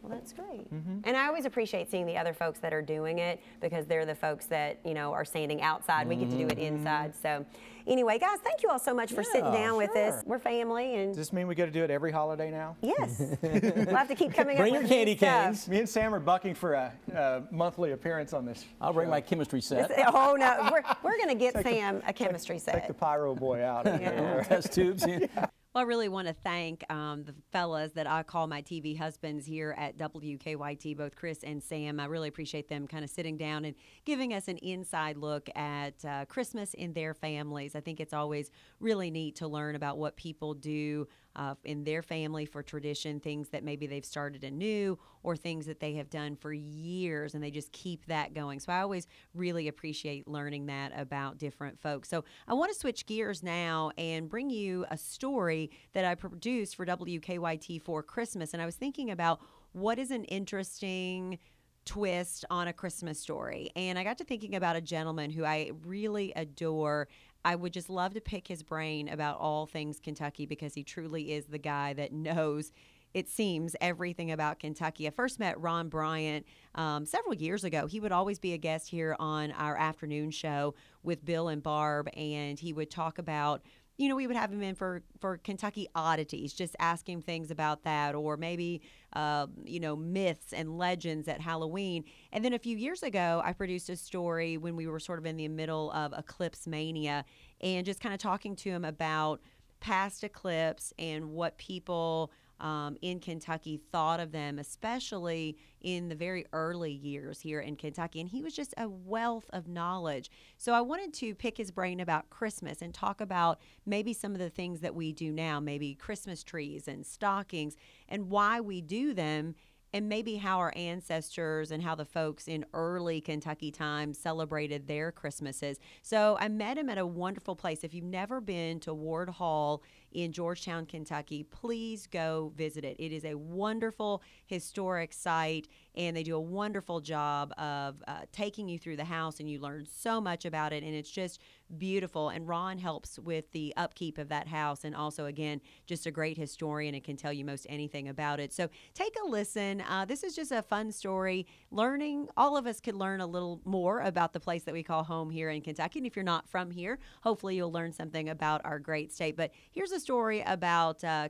Well, 0.09 0.17
that's 0.19 0.33
great. 0.33 0.73
Mm-hmm. 0.73 0.99
And 1.03 1.17
I 1.17 1.27
always 1.27 1.45
appreciate 1.45 1.89
seeing 1.91 2.05
the 2.05 2.17
other 2.17 2.33
folks 2.33 2.59
that 2.59 2.73
are 2.73 2.81
doing 2.81 3.19
it 3.19 3.39
because 3.61 3.85
they're 3.85 4.05
the 4.05 4.15
folks 4.15 4.45
that, 4.47 4.77
you 4.85 4.93
know, 4.93 5.13
are 5.13 5.25
standing 5.25 5.61
outside. 5.61 6.07
We 6.07 6.15
get 6.15 6.29
to 6.29 6.37
do 6.37 6.47
it 6.47 6.57
Mm-hmm. 6.57 6.77
inside. 6.77 7.13
So, 7.21 7.45
anyway, 7.85 8.17
guys, 8.19 8.39
thank 8.43 8.63
you 8.63 8.69
all 8.69 8.79
so 8.79 8.93
much 8.93 9.11
for 9.13 9.23
sitting 9.23 9.45
Yeah, 9.45 9.51
down 9.51 9.77
with 9.77 9.95
us. 9.95 10.23
We're 10.25 10.39
family 10.39 10.95
and 10.95 11.09
does 11.09 11.17
this 11.17 11.33
mean 11.33 11.47
we 11.47 11.55
got 11.55 11.65
to 11.65 11.71
do 11.71 11.83
it 11.83 11.91
every 11.91 12.11
holiday 12.11 12.51
now 12.51 12.75
yes. 12.81 13.19
we'll 13.41 13.95
have 13.95 14.07
to 14.07 14.15
keep 14.15 14.33
coming 14.33 14.57
Bring 14.57 14.69
up 14.69 14.73
your 14.73 14.81
with 14.83 14.91
new 14.91 14.95
candy 14.97 15.17
stuff. 15.17 15.43
canes. 15.45 15.67
me 15.67 15.79
and 15.79 15.89
sam 15.89 16.13
are 16.13 16.19
bucking 16.19 16.55
for 16.55 16.73
a, 16.73 16.91
a 17.13 17.43
monthly 17.51 17.91
appearance 17.91 18.33
on 18.33 18.45
this 18.45 18.65
I'll 18.81 18.93
bring 18.93 19.07
show. 19.07 19.11
my 19.11 19.21
chemistry 19.21 19.61
set. 19.61 19.91
Oh 20.13 20.35
no, 20.39 20.69
we're, 20.71 20.83
we're 21.03 21.17
going 21.17 21.29
to 21.29 21.35
get 21.35 21.53
Sam 21.63 22.01
a 22.07 22.13
chemistry 22.13 22.57
take 22.59 22.65
the 22.65 22.87
set. 22.87 22.99
pyro 22.99 23.35
boy 23.35 23.63
out 23.63 23.85
Yeah. 23.85 24.43
Test 24.43 24.73
tubes. 24.73 25.05
yeah. 25.07 25.47
Well, 25.77 25.85
I 25.85 25.87
really 25.89 26.09
want 26.09 26.27
to 26.27 26.33
thank 26.33 26.83
um, 26.91 27.23
the 27.23 27.35
fellas 27.51 27.91
that 27.91 28.07
I 28.07 28.23
call 28.23 28.47
my 28.47 28.63
TV 28.63 28.97
husbands 28.97 29.45
here 29.45 29.75
at 29.77 29.95
WKYT, 29.95 30.97
both 30.97 31.15
Chris 31.15 31.43
and 31.43 31.61
Sam. 31.61 31.99
I 31.99 32.05
really 32.05 32.29
appreciate 32.29 32.67
them 32.67 32.87
kind 32.87 33.03
of 33.03 33.11
sitting 33.11 33.37
down 33.37 33.63
and 33.63 33.75
giving 34.03 34.33
us 34.33 34.47
an 34.47 34.57
inside 34.57 35.17
look 35.17 35.47
at 35.55 36.03
uh, 36.03 36.25
Christmas 36.25 36.73
in 36.73 36.93
their 36.93 37.13
families. 37.13 37.75
I 37.75 37.81
think 37.81 37.99
it's 37.99 38.11
always 38.11 38.49
really 38.79 39.11
neat 39.11 39.35
to 39.35 39.47
learn 39.47 39.75
about 39.75 39.99
what 39.99 40.15
people 40.15 40.55
do 40.55 41.07
uh, 41.37 41.53
in 41.63 41.83
their 41.83 42.01
family 42.01 42.45
for 42.45 42.63
tradition, 42.63 43.19
things 43.19 43.49
that 43.49 43.63
maybe 43.63 43.87
they've 43.87 44.03
started 44.03 44.43
anew 44.43 44.97
or 45.23 45.37
things 45.37 45.67
that 45.67 45.79
they 45.79 45.93
have 45.93 46.09
done 46.09 46.35
for 46.35 46.51
years 46.51 47.35
and 47.35 47.43
they 47.43 47.51
just 47.51 47.71
keep 47.71 48.05
that 48.07 48.33
going. 48.33 48.59
So 48.59 48.73
I 48.73 48.81
always 48.81 49.07
really 49.33 49.67
appreciate 49.67 50.27
learning 50.27 50.65
that 50.65 50.91
about 50.99 51.37
different 51.37 51.79
folks. 51.79 52.09
So 52.09 52.25
I 52.47 52.55
want 52.55 52.73
to 52.73 52.77
switch 52.77 53.05
gears 53.05 53.43
now 53.43 53.91
and 53.97 54.27
bring 54.27 54.49
you 54.49 54.85
a 54.89 54.97
story 54.97 55.69
that 55.93 56.03
I 56.03 56.15
produced 56.15 56.75
for 56.75 56.85
WKYT 56.85 57.83
for 57.83 58.01
Christmas. 58.01 58.53
And 58.53 58.61
I 58.61 58.65
was 58.65 58.75
thinking 58.75 59.11
about 59.11 59.39
what 59.73 59.99
is 59.99 60.09
an 60.09 60.23
interesting 60.25 61.37
twist 61.85 62.43
on 62.49 62.67
a 62.67 62.73
Christmas 62.73 63.19
story. 63.19 63.69
And 63.75 63.97
I 63.97 64.03
got 64.03 64.17
to 64.17 64.25
thinking 64.25 64.55
about 64.55 64.75
a 64.75 64.81
gentleman 64.81 65.31
who 65.31 65.45
I 65.45 65.71
really 65.85 66.33
adore. 66.35 67.07
I 67.45 67.55
would 67.55 67.73
just 67.73 67.89
love 67.89 68.13
to 68.13 68.21
pick 68.21 68.47
his 68.47 68.63
brain 68.63 69.09
about 69.09 69.39
all 69.39 69.65
things 69.65 69.99
Kentucky 69.99 70.45
because 70.45 70.73
he 70.73 70.83
truly 70.83 71.31
is 71.31 71.45
the 71.45 71.57
guy 71.57 71.93
that 71.93 72.11
knows. 72.11 72.71
It 73.13 73.29
seems 73.29 73.75
everything 73.81 74.31
about 74.31 74.59
Kentucky. 74.59 75.07
I 75.07 75.11
first 75.11 75.39
met 75.39 75.59
Ron 75.59 75.89
Bryant 75.89 76.45
um, 76.75 77.05
several 77.05 77.33
years 77.33 77.63
ago. 77.63 77.87
He 77.87 77.99
would 77.99 78.11
always 78.11 78.37
be 78.37 78.53
a 78.53 78.57
guest 78.57 78.89
here 78.89 79.15
on 79.19 79.51
our 79.53 79.77
afternoon 79.77 80.29
show 80.29 80.75
with 81.03 81.25
Bill 81.25 81.47
and 81.47 81.63
Barb, 81.63 82.09
and 82.15 82.59
he 82.59 82.73
would 82.73 82.91
talk 82.91 83.17
about 83.17 83.63
you 83.97 84.07
know, 84.07 84.15
we 84.15 84.27
would 84.27 84.35
have 84.35 84.51
him 84.51 84.61
in 84.61 84.75
for 84.75 85.01
for 85.19 85.37
Kentucky 85.37 85.87
oddities, 85.95 86.53
just 86.53 86.75
asking 86.79 87.23
things 87.23 87.49
about 87.49 87.83
that, 87.83 88.13
or 88.13 88.37
maybe 88.37 88.81
uh, 89.13 89.47
you 89.65 89.79
know 89.79 89.95
myths 89.95 90.53
and 90.53 90.77
legends 90.77 91.27
at 91.27 91.41
Halloween. 91.41 92.03
And 92.31 92.45
then 92.45 92.53
a 92.53 92.59
few 92.59 92.77
years 92.77 93.01
ago, 93.01 93.41
I 93.43 93.53
produced 93.53 93.89
a 93.89 93.95
story 93.95 94.57
when 94.57 94.75
we 94.75 94.87
were 94.87 94.99
sort 94.99 95.17
of 95.17 95.25
in 95.25 95.37
the 95.37 95.47
middle 95.47 95.91
of 95.91 96.13
Eclipse 96.15 96.67
Mania, 96.67 97.25
and 97.59 97.85
just 97.85 97.99
kind 97.99 98.13
of 98.13 98.19
talking 98.19 98.55
to 98.57 98.69
him 98.69 98.85
about 98.85 99.41
past 99.79 100.23
eclipse 100.23 100.93
and 100.99 101.31
what 101.31 101.57
people 101.57 102.31
um, 102.59 102.97
in 103.01 103.19
Kentucky 103.19 103.79
thought 103.91 104.19
of 104.19 104.31
them, 104.31 104.59
especially 104.59 105.57
in 105.81 106.09
the 106.09 106.15
very 106.15 106.45
early 106.53 106.91
years 106.91 107.39
here 107.39 107.59
in 107.59 107.75
Kentucky. 107.75 108.19
And 108.19 108.29
he 108.29 108.41
was 108.41 108.53
just 108.53 108.73
a 108.77 108.89
wealth 108.89 109.49
of 109.51 109.67
knowledge. 109.67 110.31
So 110.57 110.73
I 110.73 110.81
wanted 110.81 111.13
to 111.15 111.35
pick 111.35 111.57
his 111.57 111.71
brain 111.71 111.99
about 111.99 112.29
Christmas 112.29 112.81
and 112.81 112.93
talk 112.93 113.21
about 113.21 113.59
maybe 113.85 114.13
some 114.13 114.33
of 114.33 114.39
the 114.39 114.49
things 114.49 114.79
that 114.81 114.95
we 114.95 115.11
do 115.13 115.31
now, 115.31 115.59
maybe 115.59 115.93
Christmas 115.93 116.43
trees 116.43 116.87
and 116.87 117.05
stockings, 117.05 117.75
and 118.09 118.29
why 118.29 118.59
we 118.59 118.81
do 118.81 119.13
them 119.13 119.55
and 119.93 120.09
maybe 120.09 120.35
how 120.35 120.59
our 120.59 120.73
ancestors 120.75 121.71
and 121.71 121.81
how 121.81 121.95
the 121.95 122.05
folks 122.05 122.47
in 122.47 122.65
early 122.73 123.21
Kentucky 123.21 123.71
times 123.71 124.17
celebrated 124.17 124.87
their 124.87 125.11
Christmases. 125.11 125.79
So 126.01 126.37
I 126.39 126.49
met 126.49 126.77
him 126.77 126.89
at 126.89 126.97
a 126.97 127.05
wonderful 127.05 127.55
place. 127.55 127.83
If 127.83 127.93
you've 127.93 128.03
never 128.03 128.41
been 128.41 128.79
to 128.81 128.93
Ward 128.93 129.29
Hall 129.29 129.83
in 130.11 130.31
Georgetown, 130.31 130.85
Kentucky, 130.85 131.43
please 131.43 132.07
go 132.07 132.51
visit 132.55 132.83
it. 132.83 132.97
It 132.99 133.11
is 133.11 133.25
a 133.25 133.35
wonderful 133.35 134.21
historic 134.45 135.13
site, 135.13 135.67
and 135.95 136.15
they 136.15 136.23
do 136.23 136.35
a 136.35 136.41
wonderful 136.41 136.99
job 137.01 137.53
of 137.57 138.03
uh, 138.07 138.21
taking 138.31 138.67
you 138.67 138.79
through 138.79 138.97
the 138.97 139.05
house, 139.05 139.39
and 139.39 139.49
you 139.49 139.59
learn 139.59 139.85
so 139.85 140.19
much 140.19 140.45
about 140.45 140.73
it, 140.73 140.83
and 140.83 140.95
it's 140.95 141.11
just 141.11 141.41
beautiful. 141.77 142.29
And 142.29 142.47
Ron 142.47 142.77
helps 142.77 143.19
with 143.19 143.51
the 143.51 143.73
upkeep 143.75 144.17
of 144.17 144.29
that 144.29 144.47
house, 144.47 144.83
and 144.83 144.95
also, 144.95 145.25
again, 145.25 145.61
just 145.85 146.05
a 146.05 146.11
great 146.11 146.37
historian 146.37 146.95
and 146.95 147.03
can 147.03 147.17
tell 147.17 147.33
you 147.33 147.43
most 147.43 147.65
anything 147.69 148.07
about 148.07 148.39
it. 148.39 148.53
So 148.53 148.69
take 148.93 149.15
a 149.23 149.27
listen. 149.27 149.81
Uh, 149.81 150.05
this 150.05 150.23
is 150.23 150.35
just 150.35 150.51
a 150.51 150.61
fun 150.61 150.91
story. 150.91 151.47
Learning, 151.71 152.27
all 152.37 152.57
of 152.57 152.67
us 152.67 152.79
could 152.79 152.95
learn 152.95 153.21
a 153.21 153.27
little 153.27 153.61
more 153.65 154.01
about 154.01 154.33
the 154.33 154.39
place 154.39 154.63
that 154.63 154.73
we 154.73 154.83
call 154.83 155.03
home 155.03 155.29
here 155.29 155.49
in 155.49 155.61
Kentucky. 155.61 155.99
And 155.99 156.07
if 156.07 156.15
you're 156.15 156.23
not 156.23 156.47
from 156.47 156.71
here, 156.71 156.99
hopefully 157.21 157.55
you'll 157.55 157.71
learn 157.71 157.91
something 157.91 158.29
about 158.29 158.61
our 158.63 158.79
great 158.79 159.11
state. 159.11 159.35
But 159.35 159.51
here's 159.71 159.91
a 159.91 159.99
story 159.99 160.41
about 160.45 161.03
uh, 161.03 161.29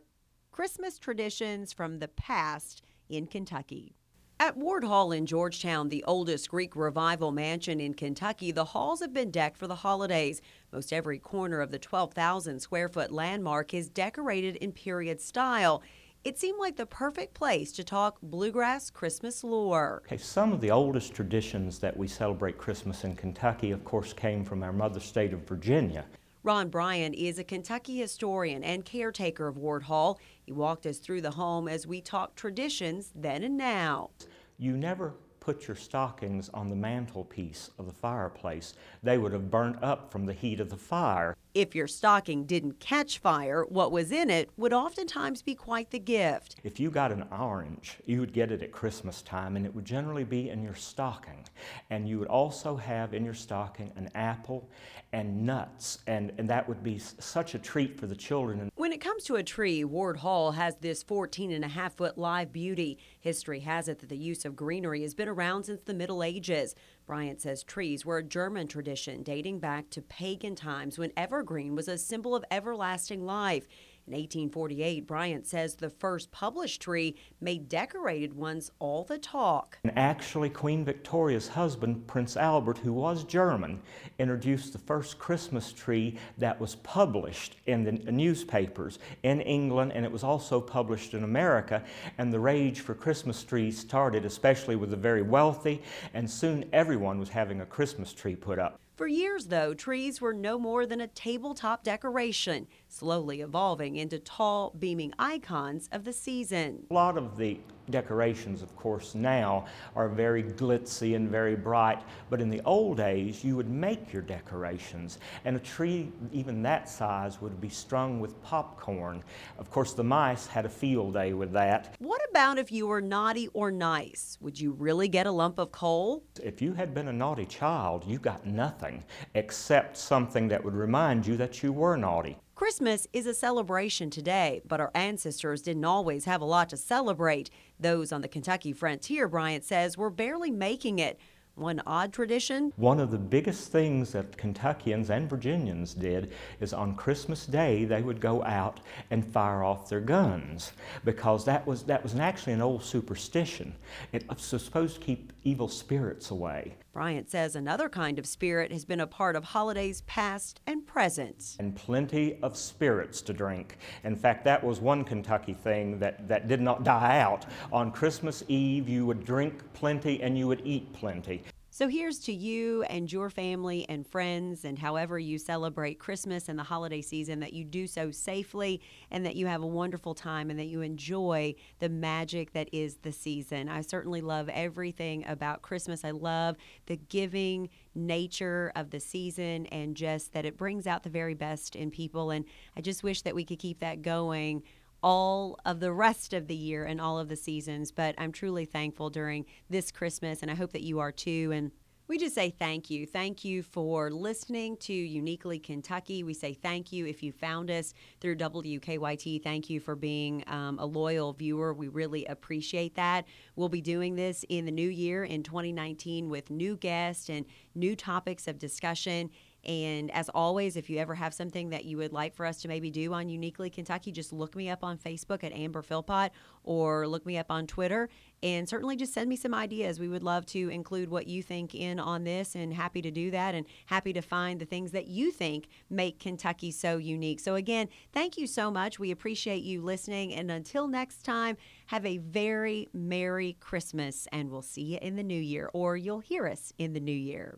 Christmas 0.52 0.98
traditions 1.00 1.74
from 1.74 2.00
the 2.00 2.08
past 2.08 2.82
in 3.10 3.28
Kentucky. 3.28 3.96
At 4.40 4.56
Ward 4.56 4.84
Hall 4.84 5.12
in 5.12 5.26
Georgetown, 5.26 5.90
the 5.90 6.04
oldest 6.04 6.50
Greek 6.50 6.76
revival 6.76 7.32
mansion 7.32 7.80
in 7.80 7.96
Kentucky, 7.96 8.52
the 8.52 8.66
halls 8.66 9.00
have 9.00 9.12
been 9.12 9.32
decked 9.32 9.58
for 9.58 9.66
the 9.66 9.78
holidays. 9.78 10.44
Most 10.72 10.94
every 10.94 11.18
corner 11.18 11.60
of 11.60 11.72
the 11.72 11.80
12,000 11.80 12.60
square 12.60 12.88
foot 12.88 13.12
landmark 13.12 13.74
is 13.74 13.90
decorated 13.90 14.56
in 14.58 14.74
period 14.74 15.20
style. 15.22 15.82
it 16.24 16.38
seemed 16.38 16.60
like 16.60 16.76
the 16.76 16.86
perfect 16.86 17.34
place 17.34 17.72
to 17.72 17.84
talk 17.84 18.20
bluegrass 18.22 18.92
Christmas 18.92 19.44
lore. 19.44 20.04
Okay, 20.06 20.18
some 20.18 20.52
of 20.54 20.62
the 20.62 20.70
oldest 20.70 21.14
traditions 21.14 21.80
that 21.80 21.96
we 21.96 22.08
celebrate 22.08 22.58
Christmas 22.58 23.06
in 23.06 23.16
Kentucky, 23.16 23.72
of 23.72 23.84
course, 23.86 24.14
came 24.14 24.44
from 24.44 24.62
our 24.62 24.74
mother 24.74 25.00
state 25.00 25.34
of 25.34 25.48
Virginia. 25.48 26.06
Ron 26.44 26.70
Bryant 26.70 27.16
is 27.16 27.40
a 27.40 27.44
Kentucky 27.44 27.98
historian 27.98 28.64
and 28.64 28.86
caretaker 28.86 29.48
of 29.48 29.58
Ward 29.58 29.84
Hall. 29.84 30.20
He 30.48 30.54
walked 30.54 30.86
us 30.86 31.00
through 31.00 31.22
the 31.22 31.32
home 31.32 31.68
as 31.68 31.86
we 31.86 32.00
talked 32.00 32.38
traditions 32.38 33.12
then 33.14 33.44
and 33.44 33.58
now. 33.58 34.12
You 34.58 34.78
never 34.78 35.14
put 35.48 35.66
your 35.66 35.78
stockings 35.78 36.50
on 36.54 36.68
the 36.68 36.76
mantelpiece 36.76 37.70
of 37.80 37.86
the 37.86 37.94
fireplace. 37.94 38.74
They 39.02 39.18
would 39.18 39.32
have 39.32 39.50
burnt 39.50 39.82
up 39.82 40.12
from 40.12 40.26
the 40.26 40.34
heat 40.34 40.60
of 40.60 40.70
the 40.70 40.76
fire. 40.76 41.38
If 41.54 41.74
your 41.74 41.88
stocking 41.88 42.44
didn't 42.44 42.82
catch 42.82 43.20
fire, 43.20 43.64
what 43.70 43.94
was 43.94 44.12
in 44.12 44.30
it 44.30 44.50
would 44.58 44.74
oftentimes 44.74 45.42
be 45.42 45.56
quite 45.56 45.90
the 45.90 46.00
gift. 46.00 46.58
If 46.66 46.82
you 46.82 46.92
got 46.92 47.14
an 47.14 47.24
orange, 47.32 47.96
you 48.06 48.20
would 48.20 48.34
get 48.34 48.52
it 48.52 48.62
at 48.62 48.74
Christmas 48.74 49.22
time, 49.22 49.56
and 49.56 49.66
it 49.66 49.74
would 49.74 49.86
generally 49.86 50.26
be 50.26 50.50
in 50.50 50.62
your 50.62 50.76
stocking. 50.76 51.46
And 51.90 52.10
you 52.10 52.20
would 52.20 52.28
also 52.28 52.76
have 52.76 53.14
in 53.14 53.24
your 53.24 53.34
stocking 53.34 53.94
an 53.96 54.10
apple 54.16 54.70
and 55.14 55.46
nuts, 55.46 56.00
and, 56.08 56.34
and 56.38 56.50
that 56.50 56.68
would 56.68 56.84
be 56.84 57.00
such 57.00 57.56
a 57.56 57.60
treat 57.60 57.98
for 57.98 58.06
the 58.06 58.16
children. 58.16 58.70
When 58.76 58.92
it 58.92 59.00
comes 59.00 59.24
to 59.24 59.36
a 59.38 59.44
tree, 59.44 59.84
Ward 59.86 60.18
Hall 60.18 60.52
has 60.52 60.76
this 60.76 61.02
14 61.04 61.52
and 61.52 61.64
a 61.64 61.70
half 61.70 61.96
foot 61.96 62.18
live 62.18 62.52
beauty. 62.52 63.00
History 63.22 63.62
has 63.62 63.88
it 63.88 64.00
that 64.00 64.10
the 64.10 64.18
use 64.18 64.44
of 64.44 64.56
greenery 64.56 65.02
has 65.04 65.16
been 65.16 65.30
around 65.38 65.66
since 65.66 65.82
the 65.84 65.94
Middle 65.94 66.24
Ages. 66.24 66.76
Bryant 67.06 67.42
says 67.42 67.64
trees 67.64 68.06
were 68.06 68.18
a 68.18 68.24
German 68.24 68.68
tradition 68.68 69.24
dating 69.24 69.60
back 69.60 69.90
to 69.92 70.02
pagan 70.02 70.56
times 70.56 70.98
when 70.98 71.12
evergreen 71.16 71.76
was 71.76 71.88
a 71.88 71.98
symbol 71.98 72.36
of 72.36 72.44
everlasting 72.50 73.26
life. 73.26 73.68
In 74.08 74.14
1848, 74.14 75.06
Bryant 75.06 75.46
says 75.46 75.76
the 75.76 75.90
first 75.90 76.32
published 76.32 76.82
tree 76.82 77.18
made 77.42 77.68
decorated 77.68 78.34
ones 78.34 78.72
all 78.80 79.04
the 79.04 79.18
talk. 79.18 79.80
And 79.84 79.92
actually, 79.98 80.50
Queen 80.50 80.86
Victoria's 80.86 81.50
husband, 81.50 82.08
Prince 82.08 82.38
Albert, 82.38 82.78
who 82.78 82.94
was 82.94 83.26
German, 83.26 83.82
introduced 84.18 84.72
the 84.72 84.80
first 84.80 85.20
Christmas 85.20 85.74
tree 85.74 86.18
that 86.38 86.58
was 86.58 86.76
published 86.76 87.58
in 87.66 87.84
the 87.84 87.92
newspapers 88.10 89.00
in 89.24 89.42
England, 89.42 89.92
and 89.94 90.06
it 90.06 90.12
was 90.12 90.24
also 90.24 90.62
published 90.62 91.14
in 91.14 91.26
America. 91.26 91.84
And 92.18 92.32
the 92.32 92.40
rage 92.40 92.80
for 92.80 92.96
Christmas 92.96 93.44
trees 93.44 93.78
started, 93.78 94.24
especially 94.24 94.78
with 94.78 94.90
the 94.90 94.96
very 94.96 95.22
wealthy, 95.22 95.82
and 96.14 96.32
soon 96.32 96.64
everyone 96.72 97.20
was 97.20 97.28
having 97.28 97.60
a 97.60 97.66
Christmas 97.66 98.14
tree 98.14 98.38
put 98.38 98.58
up. 98.58 98.80
For 98.98 99.06
years, 99.06 99.46
though, 99.46 99.76
trees 99.76 100.22
were 100.22 100.34
no 100.34 100.58
more 100.58 100.88
than 100.88 101.02
a 101.02 101.08
tabletop 101.08 101.84
decoration, 101.84 102.66
slowly 102.88 103.42
evolving 103.42 103.96
into 103.96 104.18
tall, 104.18 104.74
beaming 104.80 105.14
icons 105.20 105.88
of 105.92 106.04
the 106.04 106.12
season. 106.12 106.88
A 106.90 106.94
lot 106.96 107.16
of 107.16 107.38
the 107.38 107.60
decorations, 107.90 108.62
of 108.62 108.76
course, 108.76 109.16
now 109.16 109.66
are 109.96 110.10
very 110.10 110.44
glitzy 110.44 111.16
and 111.16 111.30
very 111.30 111.56
bright, 111.56 112.02
but 112.30 112.42
in 112.42 112.50
the 112.50 112.62
old 112.66 112.98
days, 112.98 113.44
you 113.44 113.56
would 113.56 113.70
make 113.70 114.14
your 114.14 114.22
decorations, 114.22 115.20
and 115.46 115.56
a 115.56 115.60
tree 115.60 116.12
even 116.32 116.62
that 116.64 116.90
size 116.90 117.42
would 117.42 117.60
be 117.62 117.70
strung 117.70 118.20
with 118.20 118.42
popcorn. 118.44 119.24
Of 119.58 119.70
course, 119.72 119.94
the 119.94 120.04
mice 120.04 120.48
had 120.48 120.66
a 120.66 120.70
field 120.70 121.14
day 121.14 121.34
with 121.34 121.52
that. 121.54 121.96
What 122.00 122.22
about 122.30 122.58
if 122.58 122.72
you 122.72 122.88
were 122.88 123.02
naughty 123.02 123.48
or 123.54 123.72
nice? 123.72 124.38
Would 124.42 124.60
you 124.60 124.72
really 124.74 125.08
get 125.08 125.28
a 125.28 125.32
lump 125.32 125.60
of 125.60 125.72
coal? 125.72 126.24
If 126.44 126.62
you 126.62 126.74
had 126.74 126.94
been 126.94 127.08
a 127.08 127.14
naughty 127.14 127.46
child, 127.46 128.04
you 128.06 128.20
got 128.20 128.46
nothing 128.46 129.04
except 129.34 129.98
something 129.98 130.48
that 130.50 130.64
would 130.64 130.76
remind 130.76 131.26
you 131.26 131.38
that 131.38 131.64
you 131.64 131.74
were 131.74 131.98
naughty. 131.98 132.38
Christmas 132.58 133.06
is 133.14 133.28
a 133.28 133.36
celebration 133.36 134.10
today, 134.10 134.64
but 134.68 134.80
our 134.80 134.90
ancestors 134.96 135.62
didn't 135.62 135.86
always 135.86 136.26
have 136.26 136.42
a 136.42 136.46
lot 136.46 136.70
to 136.70 136.76
celebrate. 136.76 137.52
Those 137.80 138.12
on 138.12 138.22
the 138.22 138.28
Kentucky 138.28 138.74
frontier, 138.74 139.28
Bryant 139.28 139.64
says, 139.64 139.96
were 139.96 140.10
barely 140.10 140.50
making 140.50 140.98
it. 140.98 141.20
One 141.54 141.84
odd 141.86 142.14
tradition? 142.14 142.74
One 142.76 143.00
of 143.00 143.12
the 143.12 143.18
biggest 143.20 143.72
things 143.72 144.12
that 144.14 144.38
Kentuckians 144.38 145.12
and 145.12 145.30
Virginians 145.30 145.94
did 145.94 146.32
is 146.60 146.74
on 146.74 146.96
Christmas 146.96 147.46
Day 147.46 147.86
they 147.86 148.02
would 148.02 148.20
go 148.20 148.44
out 148.44 148.80
and 149.12 149.24
fire 149.24 149.64
off 149.64 149.88
their 149.88 150.00
guns 150.00 150.72
because 151.06 151.46
that 151.46 151.66
was, 151.68 151.84
that 151.84 152.02
was 152.02 152.16
actually 152.16 152.54
an 152.54 152.62
old 152.62 152.84
superstition. 152.84 153.76
It 154.14 154.28
was 154.28 154.42
supposed 154.42 154.96
to 154.96 155.02
keep 155.02 155.32
evil 155.48 155.70
spirits 155.70 156.30
away. 156.30 156.76
Bryant 156.92 157.30
says 157.30 157.56
another 157.56 157.88
kind 157.88 158.20
of 158.20 158.26
spirit 158.26 158.70
has 158.70 158.84
been 158.84 159.00
a 159.00 159.08
part 159.08 159.38
of 159.38 159.46
holidays 159.46 160.02
past 160.02 160.60
and 160.68 160.86
present. 160.86 161.56
And 161.60 161.74
plenty 161.74 162.38
of 162.44 162.58
spirits 162.58 163.22
to 163.22 163.34
drink. 163.34 163.78
In 164.04 164.18
fact, 164.18 164.44
that 164.44 164.62
was 164.62 164.82
one 164.82 165.06
Kentucky 165.06 165.54
thing 165.54 166.00
that, 166.00 166.28
that 166.28 166.50
did 166.50 166.60
not 166.60 166.84
die 166.84 167.20
out. 167.20 167.46
On 167.72 167.94
Christmas 167.94 168.44
Eve, 168.50 168.90
you 168.90 169.06
would 169.06 169.24
drink 169.24 169.62
plenty 169.74 170.22
and 170.22 170.38
you 170.38 170.48
would 170.48 170.62
eat 170.66 170.92
plenty. 170.92 171.44
So 171.78 171.88
here's 171.88 172.18
to 172.22 172.34
you 172.34 172.82
and 172.90 173.12
your 173.14 173.30
family 173.30 173.86
and 173.88 174.04
friends, 174.04 174.66
and 174.66 174.80
however 174.80 175.20
you 175.20 175.38
celebrate 175.38 176.00
Christmas 176.00 176.50
and 176.50 176.58
the 176.58 176.64
holiday 176.64 177.04
season, 177.04 177.40
that 177.42 177.54
you 177.54 177.64
do 177.64 177.86
so 177.86 178.10
safely 178.10 178.82
and 179.12 179.24
that 179.28 179.36
you 179.36 179.46
have 179.46 179.62
a 179.62 179.68
wonderful 179.68 180.16
time 180.16 180.50
and 180.50 180.58
that 180.58 180.66
you 180.66 180.82
enjoy 180.82 181.54
the 181.78 181.88
magic 181.88 182.54
that 182.54 182.68
is 182.72 182.96
the 183.04 183.12
season. 183.12 183.70
I 183.70 183.82
certainly 183.82 184.22
love 184.22 184.50
everything 184.50 185.24
about 185.28 185.62
Christmas. 185.62 186.04
I 186.04 186.10
love 186.10 186.56
the 186.88 186.96
giving 186.96 187.70
nature 187.94 188.72
of 188.76 188.90
the 188.90 189.00
season 189.00 189.68
and 189.68 189.96
just 189.96 190.34
that 190.34 190.46
it 190.46 190.58
brings 190.58 190.88
out 190.88 191.04
the 191.04 191.12
very 191.12 191.36
best 191.36 191.76
in 191.76 191.92
people. 191.92 192.32
And 192.32 192.46
I 192.76 192.82
just 192.82 193.04
wish 193.04 193.22
that 193.22 193.36
we 193.36 193.46
could 193.46 193.60
keep 193.60 193.82
that 193.82 194.02
going 194.02 194.64
all 195.04 195.58
of 195.66 195.80
the 195.80 195.94
rest 195.94 196.34
of 196.34 196.48
the 196.48 196.56
year 196.56 196.86
and 196.86 197.00
all 197.00 197.20
of 197.20 197.30
the 197.30 197.36
seasons. 197.36 197.92
But 197.92 198.16
I'm 198.18 198.32
truly 198.32 198.66
thankful 198.66 199.10
during 199.10 199.46
this 199.70 199.92
Christmas, 199.92 200.42
and 200.42 200.52
I 200.52 200.56
hope 200.56 200.74
that 200.74 200.84
you 200.84 201.00
are 201.00 201.12
too. 201.12 201.52
And 201.54 201.72
we 202.08 202.18
just 202.18 202.36
say 202.36 202.52
thank 202.52 202.90
you. 202.90 203.06
Thank 203.06 203.44
you 203.44 203.62
for 203.62 204.10
listening 204.10 204.78
to 204.78 204.94
Uniquely 204.94 205.60
Kentucky. 205.60 206.24
We 206.24 206.34
say 206.34 206.54
thank 206.54 206.94
you 206.94 207.06
if 207.06 207.22
you 207.22 207.34
found 207.34 207.70
us 207.70 207.94
through 208.22 208.38
WKYT. 208.38 209.44
Thank 209.44 209.70
you 209.70 209.82
for 209.82 209.94
being 209.94 210.42
um, 210.48 210.80
a 210.80 210.86
loyal 210.86 211.34
viewer. 211.34 211.74
We 211.74 211.90
really 211.90 212.26
appreciate 212.26 212.96
that. 212.96 213.26
We'll 213.58 213.68
be 213.68 213.82
doing 213.82 214.16
this 214.16 214.46
in 214.48 214.64
the 214.64 214.72
new 214.72 214.88
year 214.88 215.26
in 215.26 215.44
2019 215.44 216.30
with 216.30 216.50
new 216.50 216.78
guests 216.78 217.30
and 217.30 217.46
new 217.76 217.94
topics 217.94 218.48
of 218.48 218.58
discussion. 218.58 219.30
And 219.68 220.10
as 220.12 220.30
always, 220.30 220.78
if 220.78 220.90
you 220.90 220.98
ever 220.98 221.14
have 221.16 221.34
something 221.34 221.70
that 221.72 221.84
you 221.84 221.98
would 221.98 222.14
like 222.14 222.34
for 222.34 222.46
us 222.46 222.62
to 222.62 222.70
maybe 222.70 222.90
do 222.90 223.14
on 223.14 223.28
Uniquely 223.28 223.70
Kentucky, 223.70 224.14
just 224.14 224.32
look 224.32 224.56
me 224.56 224.70
up 224.70 224.82
on 224.82 224.98
Facebook 224.98 225.44
at 225.44 225.52
Amber 225.52 225.82
Philpott 225.82 226.32
or 226.64 227.06
look 227.06 227.26
me 227.26 227.38
up 227.38 227.52
on 227.52 227.68
Twitter 227.68 228.08
and 228.42 228.70
certainly 228.70 228.96
just 228.96 229.14
send 229.14 229.30
me 229.30 229.36
some 229.36 229.54
ideas. 229.54 230.00
We 230.00 230.08
would 230.08 230.24
love 230.24 230.46
to 230.48 230.70
include 230.70 231.10
what 231.10 231.28
you 231.28 231.44
think 231.44 231.76
in 231.76 232.00
on 232.00 232.24
this 232.24 232.56
and 232.56 232.74
happy 232.74 233.02
to 233.02 233.12
do 233.12 233.32
that 233.32 233.56
and 233.56 233.66
happy 233.88 234.14
to 234.14 234.22
find 234.22 234.60
the 234.60 234.66
things 234.66 234.92
that 234.92 235.08
you 235.08 235.32
think 235.32 235.68
make 235.90 236.20
Kentucky 236.20 236.72
so 236.72 236.98
unique. 236.98 237.40
So, 237.40 237.56
again, 237.56 237.90
thank 238.14 238.38
you 238.38 238.48
so 238.48 238.72
much. 238.72 239.00
We 239.00 239.12
appreciate 239.12 239.64
you 239.64 239.82
listening. 239.82 240.34
And 240.34 240.50
until 240.50 240.88
next 240.88 241.24
time, 241.24 241.58
have 241.88 242.06
a 242.06 242.20
very 242.20 242.88
Merry 242.94 243.58
Christmas 243.60 244.28
and 244.32 244.50
we'll 244.50 244.62
see 244.62 244.84
you 244.84 245.00
in 245.02 245.16
the 245.16 245.24
new 245.24 245.40
year 245.40 245.70
or 245.74 245.98
you'll 245.98 246.20
hear 246.20 246.48
us 246.48 246.74
in 246.78 246.94
the 246.94 247.00
new 247.00 247.12
year. 247.12 247.56